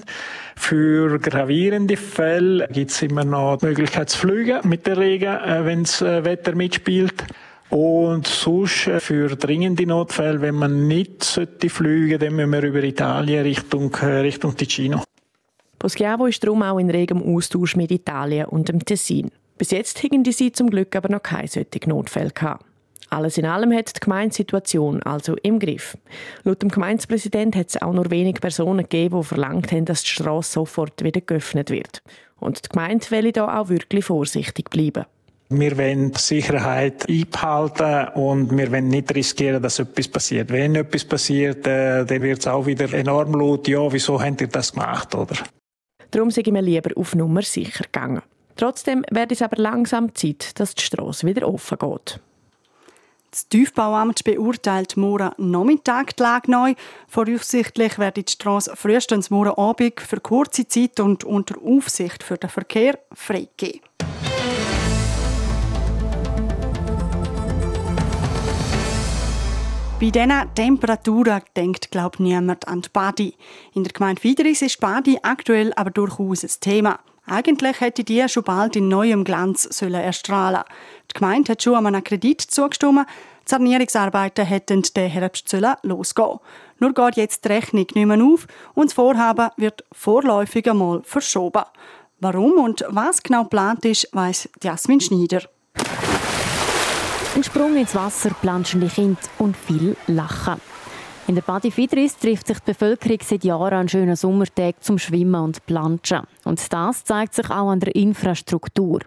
Für 0.55 1.19
gravierende 1.19 1.97
Fälle 1.97 2.69
gibt 2.71 2.91
es 2.91 3.01
immer 3.01 3.25
noch 3.25 3.57
die 3.57 3.67
Möglichkeit 3.67 4.11
zu 4.11 4.19
fliegen 4.19 4.69
mit 4.69 4.87
der 4.87 4.99
Regen, 4.99 5.35
äh, 5.35 5.65
wenn 5.65 5.85
das 5.85 6.03
äh, 6.03 6.25
Wetter 6.25 6.55
mitspielt. 6.55 7.25
Und 7.73 8.27
sonst 8.27 8.87
äh, 8.87 9.01
für 9.01 9.35
dringende 9.35 9.87
Notfälle, 9.87 10.43
wenn 10.43 10.57
man 10.57 10.89
nicht 10.89 11.25
sollte 11.25 11.71
fliegen, 11.71 12.19
dann 12.19 12.37
müssen 12.37 12.53
wir 12.53 12.63
über 12.65 12.83
Italien 12.83 13.45
Richtung, 13.45 13.91
äh, 13.95 14.21
Richtung 14.21 14.55
Ticino. 14.55 15.03
Poschiavo 15.79 16.27
ist 16.27 16.45
darum 16.45 16.63
auch 16.63 16.79
in 16.79 16.91
regem 16.91 17.23
Austausch 17.23 17.75
mit 17.75 17.91
Italien 17.91 18.45
und 18.45 18.69
dem 18.69 18.85
Tessin. 18.85 19.31
Bis 19.57 19.71
jetzt 19.71 20.03
hatten 20.03 20.23
die 20.23 20.33
sie 20.33 20.53
zum 20.53 20.69
Glück 20.69 20.95
aber 20.95 21.09
noch 21.09 21.23
keine 21.23 21.49
solchen 21.49 21.89
Notfälle 21.89 22.31
gehabt. 22.31 22.67
Alles 23.09 23.39
in 23.39 23.47
allem 23.47 23.73
hat 23.73 23.97
die 23.97 24.01
Gemeindesituation 24.01 25.03
also 25.05 25.37
im 25.43 25.59
Griff. 25.59 25.97
Laut 26.45 26.61
dem 26.61 26.69
Gemeindepräsident 26.69 27.57
hat 27.57 27.71
es 27.71 27.81
auch 27.81 27.95
nur 27.95 28.11
wenige 28.11 28.41
Personen 28.41 28.83
gegeben, 28.83 29.19
die 29.19 29.27
verlangt 29.27 29.73
haben, 29.73 29.87
dass 29.87 30.03
die 30.03 30.11
Straße 30.11 30.53
sofort 30.53 31.03
wieder 31.03 31.23
geöffnet 31.23 31.71
wird. 31.71 32.03
Und 32.39 32.67
die 32.67 32.69
Gemeinde 32.69 33.11
will 33.11 33.33
da 33.33 33.61
auch 33.61 33.71
wirklich 33.71 34.05
vorsichtig 34.05 34.69
bleiben. 34.69 35.07
Wir 35.59 35.77
wollen 35.77 36.13
Sicherheit 36.15 37.09
einbehalten 37.09 38.09
und 38.15 38.57
wir 38.57 38.71
wollen 38.73 38.89
nicht 38.89 39.15
riskieren, 39.15 39.63
dass 39.63 39.79
etwas 39.79 40.09
passiert. 40.09 40.51
Wenn 40.51 40.75
etwas 40.75 41.05
passiert, 41.05 41.67
äh, 41.67 42.05
dann 42.05 42.23
wird 42.23 42.41
es 42.41 42.47
auch 42.47 42.67
wieder 42.67 42.93
enorm 42.93 43.35
laut. 43.35 43.69
Ja, 43.69 43.93
wieso 43.93 44.21
habt 44.21 44.41
ihr 44.41 44.49
das 44.49 44.73
gemacht, 44.73 45.15
oder? 45.15 45.37
Darum 46.11 46.31
sind 46.31 46.53
wir 46.53 46.63
lieber 46.63 46.91
auf 46.97 47.15
Nummer 47.15 47.43
sicher 47.43 47.85
gegangen. 47.85 48.23
Trotzdem 48.57 49.05
wird 49.11 49.33
es 49.33 49.43
aber 49.43 49.57
langsam 49.57 50.15
Zeit, 50.15 50.59
dass 50.61 50.75
die 50.75 50.83
Straße 50.83 51.27
wieder 51.27 51.49
offen 51.49 51.79
geht. 51.79 52.21
Das 53.31 53.49
Tiefbauamt 53.49 54.25
beurteilt 54.25 54.99
morgen 54.99 55.31
Nachmittag 55.39 56.15
die 56.17 56.23
Lage 56.23 56.51
neu. 56.51 56.75
Voraussichtlich 57.09 57.99
wird 57.99 58.19
die 58.19 58.31
Straße 58.31 58.77
frühestens 58.77 59.31
morgen 59.31 59.57
Abend 59.57 60.03
für 60.03 60.21
kurze 60.21 60.69
Zeit 60.69 61.01
und 61.01 61.25
unter 61.25 61.55
Aufsicht 61.63 62.23
für 62.23 62.37
den 62.37 62.51
Verkehr 62.51 62.99
freigegeben. 63.15 63.81
Bei 70.03 70.11
diesen 70.11 70.33
Temperaturen 70.57 71.43
denkt, 71.55 71.93
glaubt 71.93 72.19
niemand 72.19 72.67
an 72.67 72.83
die 72.83 72.89
Badi. 72.93 73.37
In 73.73 73.85
der 73.85 73.93
Gemeinde 73.93 74.21
Fideris 74.21 74.61
ist 74.61 74.81
Badi 74.81 75.17
aktuell 75.23 75.73
aber 75.77 75.91
durchaus 75.91 76.43
ein 76.43 76.51
Thema. 76.59 76.99
Eigentlich 77.25 77.81
hätte 77.81 78.03
die 78.03 78.29
schon 78.29 78.43
bald 78.43 78.75
in 78.75 78.89
neuem 78.89 79.23
Glanz 79.23 79.63
sollen 79.63 79.95
erstrahlen. 79.95 80.65
Die 81.09 81.21
Gemeinde 81.21 81.53
hat 81.53 81.63
schon 81.63 81.77
an 81.77 81.87
einem 81.87 82.03
Kredit 82.03 82.41
zugestimmt. 82.41 83.07
Die 83.47 83.51
Sanierungsarbeiten 83.51 84.45
hätten 84.45 84.83
den 84.83 85.09
Herbst 85.09 85.49
sollen 85.49 85.77
losgehen. 85.85 86.41
Nur 86.81 86.95
geht 86.95 87.15
jetzt 87.15 87.45
die 87.45 87.51
Rechnung 87.51 87.87
nicht 87.95 87.95
mehr 87.95 88.25
auf 88.25 88.49
und 88.75 88.87
das 88.87 88.95
Vorhaben 88.95 89.51
wird 89.57 89.85
vorläufig 89.93 90.69
einmal 90.69 91.03
verschoben. 91.05 91.63
Warum 92.19 92.55
und 92.55 92.85
was 92.89 93.23
genau 93.23 93.45
geplant 93.45 93.85
ist, 93.85 94.09
weiss 94.11 94.49
Jasmin 94.61 95.01
Schneider. 95.01 95.43
Ein 97.35 97.45
Sprung 97.45 97.75
ins 97.77 97.95
Wasser, 97.95 98.29
planschende 98.43 98.89
Kinder 98.89 99.19
und 99.39 99.57
viel 99.57 99.97
Lachen. 100.07 100.61
In 101.27 101.35
der 101.35 101.41
Badi 101.41 101.71
Fidris 101.71 102.19
trifft 102.19 102.47
sich 102.47 102.59
die 102.59 102.73
Bevölkerung 102.73 103.21
seit 103.25 103.43
Jahren 103.43 103.73
an 103.73 103.89
schönen 103.89 104.17
Sommertagen 104.17 104.77
zum 104.81 104.99
Schwimmen 104.99 105.43
und 105.43 105.65
Planschen. 105.65 106.27
Und 106.45 106.71
das 106.71 107.05
zeigt 107.05 107.33
sich 107.33 107.49
auch 107.49 107.71
an 107.71 107.81
der 107.81 107.97
Infrastruktur. 107.97 109.01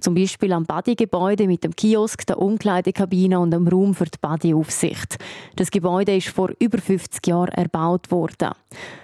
Zum 0.00 0.16
Beispiel 0.16 0.52
am 0.52 0.64
Badi-Gebäude 0.64 1.46
mit 1.46 1.62
dem 1.62 1.76
Kiosk, 1.76 2.26
der 2.26 2.40
Umkleidekabine 2.40 3.38
und 3.38 3.52
dem 3.52 3.68
Raum 3.68 3.94
für 3.94 4.06
die 4.06 4.18
Badi-Aufsicht. 4.20 5.18
Das 5.54 5.70
Gebäude 5.70 6.16
ist 6.16 6.30
vor 6.30 6.50
über 6.58 6.78
50 6.78 7.24
Jahren 7.28 7.52
erbaut 7.52 8.10
worden. 8.10 8.50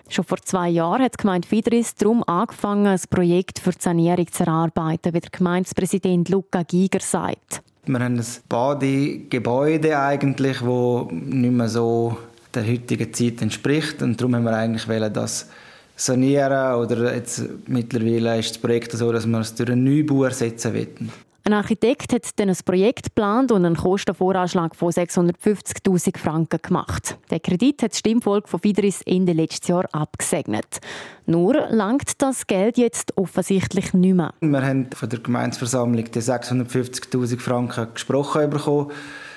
Schon 0.09 0.25
vor 0.25 0.39
zwei 0.39 0.69
Jahren 0.69 1.03
hat 1.03 1.15
die 1.15 1.23
Gemeinde 1.23 1.47
Fidris 1.47 1.95
darum 1.95 2.25
angefangen, 2.25 2.89
ein 2.89 3.01
Projekt 3.09 3.61
für 3.61 3.71
die 3.71 3.83
Sanierung 3.83 4.27
zu 4.33 4.43
erarbeiten, 4.43 5.15
wie 5.15 5.21
der 5.21 5.31
Gemeindepräsident 5.31 6.29
Luca 6.29 6.65
Giger 6.65 7.01
sagt. 7.01 7.63
Wir 7.89 8.01
haben 8.01 8.19
ein 8.19 8.27
Badegebäude 8.49 9.99
eigentlich, 9.99 10.63
wo 10.63 11.09
nicht 11.11 11.53
mehr 11.53 11.69
so 11.69 12.19
der 12.55 12.67
heutigen 12.67 13.15
Zeit 13.15 13.41
entspricht 13.41 14.03
und 14.03 14.21
darum 14.21 14.37
haben 14.37 14.45
wir 14.45 14.53
eigentlich 14.53 15.13
das 15.13 15.49
sanieren 15.97 16.75
oder 16.75 17.15
jetzt 17.15 17.43
mittlerweile 17.67 18.39
ist 18.39 18.51
das 18.51 18.59
Projekt 18.59 18.93
so, 18.93 19.11
dass 19.11 19.27
wir 19.27 19.41
es 19.41 19.55
durch 19.55 19.71
einen 19.71 19.85
Neubau 19.85 20.25
ersetzen 20.25 20.75
wollen. 20.75 21.11
Ein 21.49 21.55
Architekt 21.55 22.13
hat 22.13 22.39
dann 22.39 22.51
ein 22.51 22.59
Projekt 22.63 23.05
geplant 23.05 23.51
und 23.53 23.65
einen 23.65 23.75
Kostenvoranschlag 23.75 24.77
von 24.77 24.93
650.000 24.93 26.19
Franken 26.19 26.61
gemacht. 26.61 27.17
Der 27.31 27.41
Kredit 27.41 27.83
hat 27.83 27.93
das 27.93 28.01
Stimmvolk 28.01 28.51
von 28.51 28.61
Fideris 28.61 29.01
Ende 29.07 29.33
letztes 29.33 29.67
Jahr 29.69 29.87
abgesegnet. 29.93 30.81
Nur 31.25 31.55
langt 31.71 32.21
das 32.21 32.47
Geld 32.47 32.77
jetzt 32.77 33.17
offensichtlich 33.17 33.95
nicht 33.95 34.15
mehr. 34.15 34.35
Wir 34.41 34.63
haben 34.63 34.91
von 34.95 35.09
der 35.09 35.21
Gemeinsversammlung 35.21 36.05
die 36.05 36.21
650.000 36.21 37.41
Franken 37.41 37.95
gesprochen 37.95 38.51
bekommen 38.51 38.91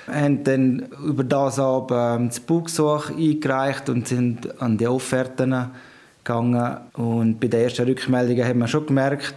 haben 0.06 0.44
dann 0.44 0.88
über 1.02 1.24
das 1.24 1.58
ab 1.58 1.90
ähm, 1.92 2.28
das 2.28 2.40
Baugesuch 2.40 3.08
eingereicht 3.08 3.88
und 3.88 4.06
sind 4.06 4.60
an 4.60 4.76
die 4.76 4.86
Offerten 4.86 5.70
gegangen. 6.22 6.76
Und 6.92 7.40
bei 7.40 7.46
den 7.46 7.62
ersten 7.62 7.86
Rückmeldungen 7.86 8.46
hat 8.46 8.56
man 8.56 8.68
schon 8.68 8.84
gemerkt, 8.84 9.36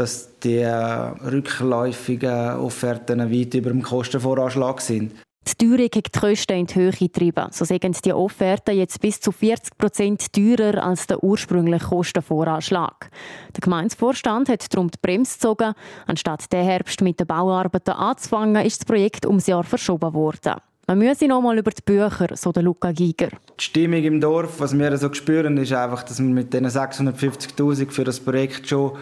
dass 0.00 0.38
die 0.40 0.64
rückläufigen 0.64 2.56
Offerten 2.56 3.20
weit 3.30 3.52
über 3.52 3.68
dem 3.68 3.82
Kostenvoranschlag 3.82 4.80
sind. 4.80 5.12
Die 5.46 5.66
Teuerung 5.66 5.90
hat 5.94 6.14
die 6.14 6.18
Kosten 6.18 6.52
in 6.52 6.66
die 6.66 6.74
Höhe 6.74 6.90
getrieben. 6.90 7.48
So 7.50 7.66
sind 7.66 8.04
die 8.04 8.12
Offerten 8.12 8.76
jetzt 8.76 8.98
bis 9.00 9.20
zu 9.20 9.30
40 9.30 9.76
Prozent 9.76 10.32
teurer 10.32 10.82
als 10.82 11.06
der 11.06 11.22
ursprüngliche 11.22 11.84
Kostenvoranschlag. 11.84 13.10
Der 13.54 13.60
Gemeindevorstand 13.60 14.48
hat 14.48 14.72
darum 14.72 14.90
die 14.90 14.98
Bremse 15.02 15.34
gezogen. 15.34 15.74
Anstatt 16.06 16.50
der 16.50 16.62
Herbst 16.62 17.02
mit 17.02 17.20
den 17.20 17.26
Bauarbeiten 17.26 17.92
anzufangen, 17.92 18.64
ist 18.64 18.80
das 18.80 18.86
Projekt 18.86 19.26
ums 19.26 19.46
Jahr 19.48 19.64
verschoben 19.64 20.14
worden. 20.14 20.54
Man 20.86 20.98
müsse 20.98 21.26
noch 21.26 21.42
mal 21.42 21.58
über 21.58 21.70
die 21.70 21.82
Bücher, 21.82 22.28
so 22.36 22.52
der 22.52 22.62
Luca 22.62 22.92
Giger. 22.92 23.28
Die 23.58 23.64
Stimmung 23.64 24.02
im 24.02 24.20
Dorf, 24.20 24.60
was 24.60 24.76
wir 24.76 24.96
so 24.96 25.12
spüren, 25.12 25.58
ist 25.58 25.72
einfach, 25.72 26.02
dass 26.04 26.18
wir 26.20 26.26
mit 26.26 26.52
diesen 26.52 26.66
650'000 26.66 27.90
für 27.90 28.04
das 28.04 28.18
Projekt 28.18 28.68
schon 28.68 28.92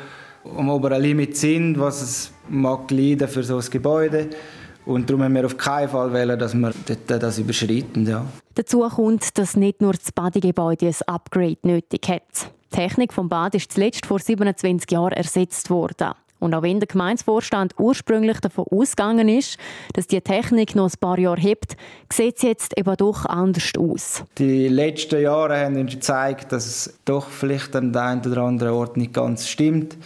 am 0.44 0.70
oberen 0.70 1.02
Limit 1.02 1.36
sind, 1.36 1.78
was 1.78 2.02
es 2.02 2.32
mag 2.48 2.90
leiden 2.90 3.28
für 3.28 3.42
so 3.42 3.58
ein 3.58 3.64
Gebäude. 3.70 4.28
Und 4.86 5.10
darum 5.10 5.22
haben 5.22 5.34
wir 5.34 5.44
auf 5.44 5.56
keinen 5.56 5.88
Fall 5.88 6.12
wollen, 6.12 6.38
dass 6.38 6.54
wir 6.54 6.72
das 7.06 7.38
überschreiten. 7.38 8.06
Ja. 8.06 8.24
Dazu 8.54 8.80
kommt, 8.80 9.36
dass 9.36 9.56
nicht 9.56 9.82
nur 9.82 9.92
das 9.92 10.12
Badegebäude 10.12 10.86
ein 10.86 10.94
Upgrade 11.06 11.58
nötig 11.62 12.08
hat. 12.08 12.50
Die 12.72 12.76
Technik 12.76 13.12
vom 13.12 13.28
Bad 13.28 13.54
ist 13.54 13.72
zuletzt 13.72 14.06
vor 14.06 14.18
27 14.18 14.90
Jahren 14.90 15.12
ersetzt 15.12 15.68
worden. 15.68 16.12
Und 16.40 16.54
auch 16.54 16.62
wenn 16.62 16.78
der 16.78 16.86
Gemeinsvorstand 16.86 17.74
ursprünglich 17.78 18.38
davon 18.40 18.64
ausgegangen 18.70 19.28
ist, 19.28 19.58
dass 19.94 20.06
die 20.06 20.20
Technik 20.20 20.74
noch 20.76 20.86
ein 20.86 20.98
paar 21.00 21.18
Jahre 21.18 21.40
hebt, 21.40 21.76
sieht 22.12 22.36
es 22.36 22.42
jetzt 22.42 22.78
eben 22.78 22.96
doch 22.96 23.26
anders 23.26 23.72
aus. 23.76 24.22
Die 24.38 24.68
letzten 24.68 25.20
Jahre 25.20 25.58
haben 25.58 25.76
uns 25.76 25.92
gezeigt, 25.92 26.52
dass 26.52 26.66
es 26.66 26.98
doch 27.04 27.28
vielleicht 27.28 27.74
an 27.74 27.92
der 27.92 28.02
einen 28.02 28.24
oder 28.24 28.42
anderen 28.42 28.72
Ort 28.72 28.96
nicht 28.96 29.12
ganz 29.12 29.48
stimmt. 29.48 29.96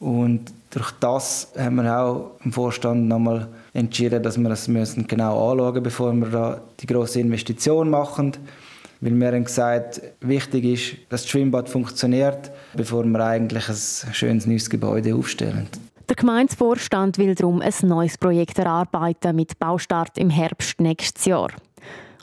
Und 0.00 0.52
durch 0.70 0.90
das 1.00 1.52
haben 1.56 1.76
wir 1.76 1.98
auch 1.98 2.32
im 2.44 2.52
Vorstand 2.52 3.08
nochmal 3.08 3.48
entschieden, 3.72 4.22
dass 4.22 4.36
wir 4.38 4.48
das 4.48 4.68
müssen 4.68 5.06
genau 5.06 5.50
anschauen 5.50 5.72
müssen, 5.72 5.82
bevor 5.82 6.12
wir 6.12 6.26
da 6.26 6.60
die 6.80 6.86
große 6.86 7.20
Investition 7.20 7.90
machen. 7.90 8.32
Weil 9.00 9.12
wir 9.20 9.28
haben 9.28 9.44
gesagt, 9.44 10.00
wichtig 10.20 10.64
ist, 10.64 10.92
dass 11.10 11.22
das 11.22 11.30
Schwimmbad 11.30 11.68
funktioniert, 11.68 12.50
bevor 12.74 13.04
wir 13.04 13.20
eigentlich 13.20 13.68
ein 13.68 14.14
schönes 14.14 14.46
neues 14.46 14.68
Gebäude 14.70 15.14
aufstellen. 15.14 15.68
Der 16.08 16.16
Gemeindevorstand 16.16 17.18
will 17.18 17.34
darum 17.34 17.62
ein 17.62 17.72
neues 17.82 18.18
Projekt 18.18 18.58
erarbeiten 18.58 19.36
mit 19.36 19.58
Baustart 19.58 20.18
im 20.18 20.28
Herbst 20.30 20.80
nächstes 20.80 21.24
Jahr. 21.24 21.48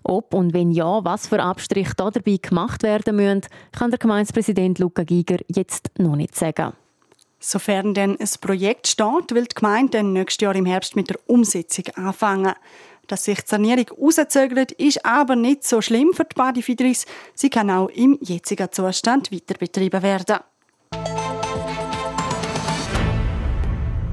Ob 0.03 0.33
und 0.33 0.53
wenn 0.53 0.71
ja, 0.71 1.03
was 1.03 1.27
für 1.27 1.41
Abstriche 1.41 1.93
dabei 1.95 2.37
gemacht 2.41 2.83
werden 2.83 3.15
müssen, 3.15 3.41
kann 3.71 3.91
der 3.91 3.99
Gemeindepräsident 3.99 4.79
Luca 4.79 5.03
Giger 5.03 5.37
jetzt 5.47 5.91
noch 5.97 6.15
nicht 6.15 6.35
sagen. 6.35 6.73
Sofern 7.43 7.95
denn 7.95 8.19
ein 8.19 8.29
Projekt 8.39 8.87
steht, 8.87 9.33
will 9.33 9.45
die 9.45 9.55
Gemeinde 9.55 9.97
dann 9.97 10.13
nächstes 10.13 10.43
Jahr 10.43 10.55
im 10.55 10.67
Herbst 10.67 10.95
mit 10.95 11.09
der 11.09 11.19
Umsetzung 11.25 11.85
anfangen. 11.95 12.53
Dass 13.07 13.25
sich 13.25 13.41
die 13.41 13.47
Sanierung 13.47 13.87
rauszögert, 13.99 14.73
ist 14.73 15.03
aber 15.03 15.35
nicht 15.35 15.63
so 15.63 15.81
schlimm 15.81 16.13
für 16.13 16.23
die 16.23 16.35
Badifidris. 16.35 17.07
Sie 17.33 17.49
kann 17.49 17.71
auch 17.71 17.89
im 17.89 18.19
jetzigen 18.21 18.71
Zustand 18.71 19.31
weiter 19.31 19.55
betrieben 19.55 20.03
werden. 20.03 20.37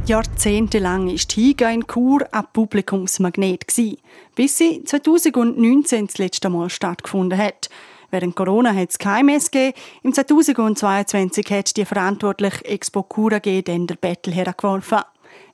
Jahrzehntelang 0.06 1.08
war 1.08 1.14
die 1.14 1.34
Higa 1.34 1.70
in 1.70 1.86
Chur 1.86 2.26
ein 2.32 2.46
Publikumsmagnet, 2.54 3.66
bis 4.34 4.56
sie 4.56 4.82
2019 4.82 6.06
das 6.06 6.16
letzte 6.16 6.48
Mal 6.48 6.70
stattgefunden 6.70 7.38
hat. 7.38 7.68
Während 8.10 8.36
Corona 8.36 8.74
hat 8.74 8.90
es 8.90 8.98
keine 8.98 9.24
Messe 9.24 9.50
gegeben. 9.50 9.76
Im 10.02 10.14
2022 10.14 11.46
hat 11.50 11.76
die 11.76 11.84
verantwortliche 11.84 12.64
Expo 12.64 13.06
Chur 13.12 13.32
AG 13.34 13.62
dann 13.64 13.86
der 13.86 13.96
Battle 13.96 14.32
hergeworfen. 14.32 15.00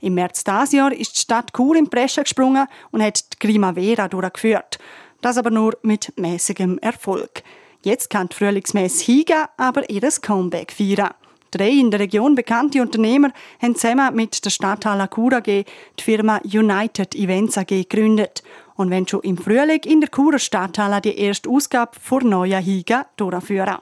Im 0.00 0.14
März 0.14 0.44
dieses 0.44 0.72
Jahr 0.72 0.92
ist 0.92 1.16
die 1.16 1.20
Stadt 1.20 1.52
Chur 1.52 1.76
in 1.76 1.88
Brescia 1.88 2.22
gesprungen 2.22 2.66
und 2.92 3.02
hat 3.02 3.24
die 3.32 3.46
Primavera 3.46 4.06
durchgeführt. 4.06 4.78
Das 5.20 5.38
aber 5.38 5.50
nur 5.50 5.76
mit 5.82 6.12
mäßigem 6.16 6.78
Erfolg. 6.78 7.42
Jetzt 7.82 8.10
kann 8.10 8.28
die 8.28 8.36
Frühlingsmesse 8.36 9.04
Higa 9.04 9.48
aber 9.56 9.88
ihr 9.90 10.08
Comeback 10.22 10.72
feiern. 10.72 11.14
Drei 11.50 11.70
in 11.70 11.90
der 11.90 12.00
Region 12.00 12.34
bekannte 12.34 12.82
Unternehmer 12.82 13.30
haben 13.62 13.76
zusammen 13.76 14.14
mit 14.14 14.44
der 14.44 14.50
Stadthalle 14.50 15.08
Chur 15.08 15.32
AG 15.34 15.44
die 15.44 15.64
Firma 16.02 16.40
United 16.44 17.14
Events 17.14 17.56
AG 17.56 17.66
gegründet 17.66 18.42
und 18.76 18.90
wenn 18.90 19.06
schon 19.06 19.22
im 19.22 19.36
Frühling 19.36 19.80
in 19.84 20.00
der 20.00 20.10
Churer 20.10 20.38
Stadthalle 20.38 21.00
die 21.00 21.18
erste 21.18 21.48
Ausgabe 21.48 21.92
vor 22.00 22.22
neuer 22.22 22.60
Higa 22.60 23.06
durchführen. 23.16 23.78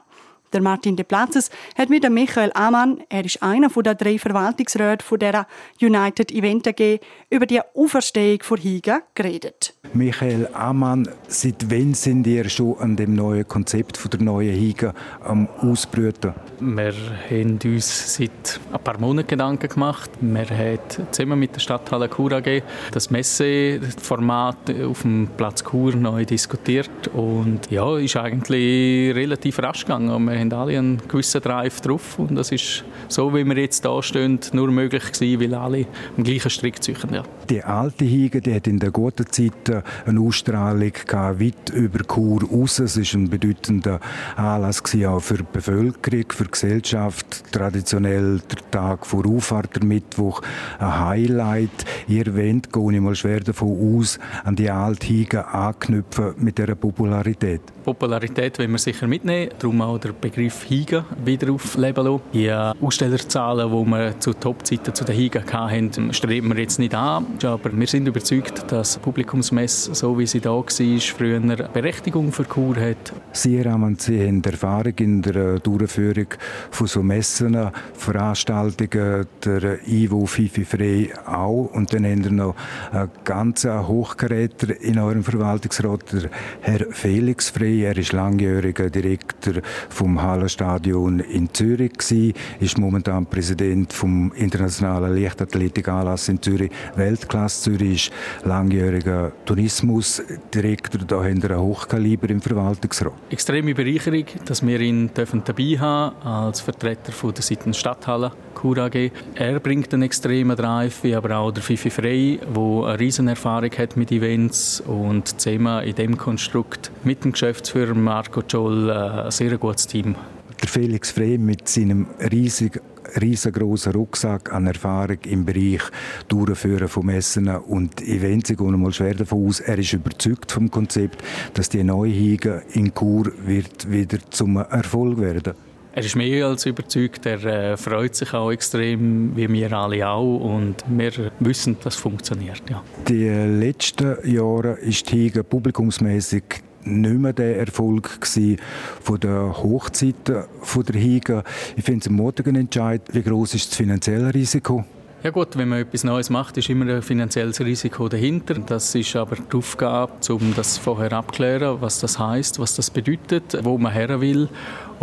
Der 0.53 0.61
Martin 0.61 0.95
de 0.95 1.03
Platzes 1.03 1.49
hat 1.75 1.89
mit 1.89 2.07
Michael 2.07 2.51
Amann, 2.53 3.01
er 3.09 3.25
ist 3.25 3.41
einer 3.41 3.69
der 3.69 3.95
drei 3.95 4.19
Verwaltungsräte 4.19 5.03
von 5.03 5.17
der 5.17 5.47
United 5.81 6.31
Event 6.31 6.67
AG, 6.67 6.99
über 7.31 7.47
die 7.47 7.59
Auferstehung 7.73 8.43
von 8.43 8.59
Higa 8.59 9.01
geredet. 9.15 9.73
Michael 9.93 10.47
Amann, 10.53 11.09
seit 11.27 11.71
wann 11.71 11.95
sind 11.95 12.27
ihr 12.27 12.47
schon 12.49 12.77
an 12.77 12.95
dem 12.95 13.15
neuen 13.15 13.47
Konzept 13.47 13.97
von 13.97 14.11
der 14.11 14.21
neuen 14.21 14.55
Higa 14.55 14.93
am 15.23 15.47
Ausbrüten? 15.57 16.33
Wir 16.59 16.93
haben 17.29 17.59
uns 17.65 18.15
seit 18.15 18.59
ein 18.71 18.83
paar 18.83 18.99
Monaten 18.99 19.29
Gedanken 19.29 19.69
gemacht. 19.69 20.11
Wir 20.21 20.49
haben 20.49 20.79
zusammen 21.11 21.39
mit 21.39 21.55
der 21.55 21.61
Stadthalle 21.61 22.09
Chur 22.09 22.31
AG 22.31 22.61
das 22.91 23.09
Messeformat 23.09 24.69
auf 24.85 25.01
dem 25.01 25.29
Platz 25.35 25.63
Chur 25.63 25.95
neu 25.95 26.25
diskutiert 26.25 27.07
und 27.13 27.71
ja, 27.71 27.97
ist 27.97 28.17
eigentlich 28.17 29.15
relativ 29.15 29.57
rasch 29.59 29.85
gegangen. 29.85 30.11
Wir 30.43 30.57
haben 30.57 30.67
alle 30.67 30.77
einen 30.77 31.01
gewissen 31.07 31.41
Drive 31.41 31.79
drauf 31.79 32.19
und 32.19 32.35
das 32.35 32.51
ist 32.51 32.83
so, 33.07 33.33
wie 33.33 33.45
wir 33.45 33.57
jetzt 33.57 33.85
da 33.85 34.01
stehen, 34.03 34.39
nur 34.51 34.69
möglich 34.71 35.11
gewesen, 35.13 35.39
weil 35.39 35.53
alle 35.53 35.85
am 36.17 36.23
gleichen 36.23 36.49
Strick 36.49 36.83
ziehen. 36.83 36.97
Ja. 37.11 37.23
Die 37.49 37.63
alte 37.63 38.03
Hige, 38.03 38.41
die 38.41 38.53
hat 38.53 38.67
in 38.67 38.79
der 38.79 38.91
guten 38.91 39.25
Zeit 39.27 39.69
äh, 39.69 39.83
eine 40.05 40.19
Ausstrahlung 40.19 40.91
gehabt, 41.07 41.39
weit 41.39 41.69
über 41.73 41.99
Chur 42.03 42.43
raus. 42.43 42.79
Es 42.79 42.97
war 42.97 43.21
ein 43.21 43.29
bedeutender 43.29 43.99
Anlass 44.35 44.83
auch 44.83 45.19
für 45.19 45.37
die 45.37 45.45
Bevölkerung, 45.51 46.25
für 46.29 46.43
die 46.43 46.51
Gesellschaft. 46.51 47.43
Traditionell 47.51 48.39
der 48.39 48.71
Tag 48.71 49.05
vor 49.05 49.25
Auffahrt, 49.25 49.75
der 49.75 49.85
Mittwoch, 49.85 50.41
ein 50.79 50.99
Highlight. 51.05 51.85
Ihr 52.07 52.35
wollt, 52.35 52.73
gehe 52.73 52.93
ich 52.93 53.01
mal 53.01 53.15
schwer 53.15 53.39
davon 53.39 53.97
aus, 53.97 54.19
an 54.43 54.55
die 54.55 54.69
alte 54.69 55.07
Hige 55.07 55.47
anknüpfen 55.47 56.33
mit 56.37 56.57
dieser 56.57 56.75
Popularität. 56.75 57.61
Popularität 57.83 58.57
wollen 58.59 58.71
wir 58.71 58.77
sicher 58.77 59.07
mitnehmen, 59.07 59.51
darum 59.59 59.81
auch 59.81 59.97
der 59.97 60.13
Begriff 60.33 60.63
Higa 60.63 61.05
wieder 61.23 61.53
aufleben 61.53 62.05
lassen. 62.05 62.21
Die 62.33 62.51
Ausstellerzahlen, 62.51 63.69
die 63.69 63.91
wir 63.91 64.19
zu 64.19 64.33
Topzeiten 64.33 64.95
zu 64.95 65.05
den 65.05 65.15
Higa 65.15 65.43
hatten, 65.45 66.11
streben 66.11 66.49
wir 66.49 66.59
jetzt 66.59 66.79
nicht 66.79 66.95
an, 66.95 67.27
aber 67.43 67.71
wir 67.71 67.85
sind 67.85 68.07
überzeugt, 68.07 68.71
dass 68.71 68.95
die 68.95 68.99
Publikumsmesse, 69.01 69.93
so 69.93 70.17
wie 70.17 70.25
sie 70.25 70.39
da 70.39 70.49
war, 70.49 70.65
früher 70.67 71.35
eine 71.35 71.55
Berechtigung 71.55 72.31
für 72.31 72.45
Kur 72.45 72.75
hat. 72.77 73.13
Sie, 73.31 73.61
Raman, 73.61 73.97
Sie 73.99 74.25
haben 74.25 74.43
Erfahrung 74.43 74.93
in 74.97 75.21
der 75.21 75.59
Durchführung 75.59 76.27
von 76.71 76.87
so 76.87 77.03
Messen, 77.03 77.69
Veranstaltungen, 77.93 79.27
der 79.45 79.87
Ivo 79.87 80.25
Fifi 80.25 80.65
Frey 80.65 81.13
auch 81.27 81.69
und 81.73 81.93
dann 81.93 82.05
haben 82.05 82.23
wir 82.23 82.31
noch 82.31 82.55
einen 82.91 83.11
ganz 83.23 83.65
Hochkaräter 83.65 84.81
in 84.81 84.97
eurem 84.97 85.23
Verwaltungsrat, 85.23 86.11
der 86.11 86.29
Herr 86.61 86.87
Felix 86.89 87.51
Frey 87.51 87.83
er 87.83 87.97
ist 87.97 88.13
langjähriger 88.13 88.89
Direktor 88.89 89.61
vom 89.89 90.22
Hallenstadion 90.23 91.19
in 91.19 91.53
Zürich 91.53 91.93
gewesen, 91.93 92.33
ist 92.59 92.77
momentan 92.77 93.25
Präsident 93.25 93.93
vom 93.93 94.31
internationalen 94.33 95.15
Leichtathletikanlass 95.15 96.29
in 96.29 96.41
Zürich, 96.41 96.71
Weltklasse 96.95 97.63
Zürich, 97.63 98.07
ist 98.07 98.45
langjähriger 98.45 99.31
Tourismusdirektor. 99.45 101.01
Da 101.05 101.23
haben 101.23 101.41
wir 101.41 101.51
ein 101.51 101.59
Hochkaliber 101.59 102.29
im 102.29 102.41
Verwaltungsrat. 102.41 103.13
Extreme 103.29 103.73
Bereicherung, 103.73 104.25
dass 104.45 104.65
wir 104.65 104.79
ihn 104.79 105.11
dabei 105.13 105.77
haben 105.79 106.15
als 106.25 106.61
Vertreter 106.61 107.11
von 107.11 107.33
der 107.33 107.43
Seiten 107.43 107.73
Stadthalle 107.73 108.31
Kur 108.53 108.77
AG. 108.77 109.11
Er 109.35 109.59
bringt 109.59 109.93
einen 109.93 110.03
extremen 110.03 110.55
Drive, 110.55 111.03
wie 111.03 111.15
aber 111.15 111.37
auch 111.37 111.51
der 111.51 111.63
Fifi 111.63 111.89
Frey, 111.89 112.39
der 112.39 112.87
eine 112.87 112.99
riesen 112.99 113.27
Erfahrung 113.27 113.71
hat 113.77 113.97
mit 113.97 114.11
Events 114.11 114.81
und 114.81 115.39
zusammen 115.39 115.83
in 115.83 115.95
dem 115.95 116.17
Konstrukt 116.17 116.91
mit 117.03 117.23
dem 117.23 117.31
Geschäftsführer 117.31 117.93
Marco 117.93 118.41
Joll 118.47 118.89
äh, 118.89 119.25
ein 119.25 119.31
sehr 119.31 119.57
gutes 119.57 119.87
Team. 119.87 120.15
Der 120.61 120.69
Felix 120.69 121.11
Frey 121.11 121.37
mit 121.37 121.67
seinem 121.67 122.07
riesigen 122.31 122.79
riesengroßen 123.19 123.93
Rucksack 123.93 124.51
an 124.51 124.67
Erfahrung 124.67 125.17
im 125.25 125.45
Bereich 125.45 125.81
Durchführen 126.27 126.87
von 126.87 127.05
Messen 127.05 127.47
und 127.47 128.01
Events. 128.01 128.49
Ich 128.49 128.57
gehe 128.57 128.71
mal 128.71 128.91
schwer 128.91 129.13
davon 129.13 129.47
aus, 129.47 129.59
er 129.59 129.77
ist 129.77 129.93
überzeugt 129.93 130.51
vom 130.51 130.71
Konzept, 130.71 131.23
dass 131.53 131.69
die 131.69 131.83
neue 131.83 132.11
Hege 132.11 132.63
in 132.73 132.93
Chur 132.93 133.31
wird 133.45 133.89
wieder 133.91 134.17
zum 134.29 134.57
Erfolg 134.57 135.19
werden. 135.19 135.53
Er 135.95 136.03
ist 136.03 136.15
mehr 136.15 136.47
als 136.47 136.65
überzeugt, 136.65 137.27
er 137.27 137.43
äh, 137.45 137.77
freut 137.77 138.15
sich 138.15 138.33
auch 138.33 138.51
extrem, 138.51 139.35
wie 139.35 139.47
wir 139.47 139.71
alle 139.73 140.09
auch 140.09 140.39
und 140.39 140.83
wir 140.87 141.11
wissen, 141.39 141.77
dass 141.83 141.93
es 141.93 141.99
funktioniert. 141.99 142.63
Ja. 142.67 142.83
Die 143.07 143.27
letzten 143.27 144.17
Jahre 144.27 144.73
ist 144.79 145.11
die 145.11 145.17
Hege 145.17 145.43
publikumsmäßig 145.43 146.43
nicht 146.85 147.19
mehr 147.19 147.33
der 147.33 147.59
Erfolg 147.59 148.19
gewesen 148.19 148.57
von 149.01 149.19
der 149.19 149.55
Hochzeiten 149.61 150.45
von 150.61 150.83
der 150.83 150.99
Higa. 150.99 151.43
Ich 151.75 151.83
finde 151.83 151.99
es 151.99 152.07
ein 152.07 152.15
mutiger 152.15 152.55
Entscheid. 152.55 153.03
Wie 153.11 153.21
groß 153.21 153.53
ist 153.53 153.69
das 153.69 153.77
finanzielle 153.77 154.33
Risiko? 154.33 154.83
Ja 155.23 155.29
gut, 155.29 155.57
wenn 155.57 155.69
man 155.69 155.79
etwas 155.79 156.03
Neues 156.03 156.29
macht, 156.29 156.57
ist 156.57 156.69
immer 156.69 156.95
ein 156.95 157.01
finanzielles 157.01 157.61
Risiko 157.61 158.09
dahinter. 158.09 158.55
Das 158.55 158.93
ist 158.93 159.15
aber 159.15 159.37
die 159.37 159.55
Aufgabe, 159.55 160.11
um 160.27 160.53
das 160.53 160.77
vorher 160.77 161.13
abzuklären, 161.13 161.79
was 161.79 161.99
das 161.99 162.19
heißt, 162.19 162.59
was 162.59 162.75
das 162.75 162.89
bedeutet, 162.89 163.57
wo 163.63 163.77
man 163.77 163.93
her 163.93 164.19
will. 164.19 164.49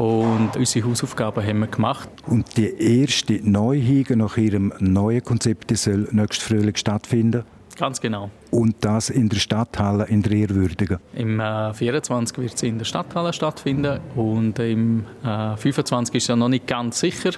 Und 0.01 0.57
unsere 0.57 0.89
Hausaufgaben 0.89 1.47
haben 1.47 1.59
wir 1.59 1.67
gemacht. 1.67 2.09
Und 2.27 2.57
die 2.57 2.73
erste 3.03 3.35
Neuhege 3.43 4.17
nach 4.17 4.39
ihrem 4.39 4.73
neuen 4.79 5.23
Konzept 5.23 5.77
soll 5.77 6.09
nächstes 6.11 6.49
Frühling 6.49 6.75
stattfinden? 6.75 7.45
Ganz 7.77 8.01
genau. 8.01 8.31
Und 8.51 8.77
das 8.81 9.11
in 9.11 9.29
der 9.29 9.39
Stadthalle 9.39 10.07
in 10.07 10.23
der 10.23 10.33
Ehrwürdigen? 10.33 10.99
Im 11.15 11.41
äh, 11.41 11.73
24 11.73 12.39
wird 12.39 12.55
es 12.55 12.63
in 12.63 12.79
der 12.79 12.85
Stadthalle 12.85 13.33
stattfinden 13.33 14.01
und 14.17 14.59
im 14.59 15.05
äh, 15.25 15.57
25 15.57 16.15
ist 16.17 16.25
es 16.25 16.29
ja 16.29 16.37
noch 16.37 16.49
nicht 16.49 16.67
ganz 16.67 17.01
sicher. 17.01 17.31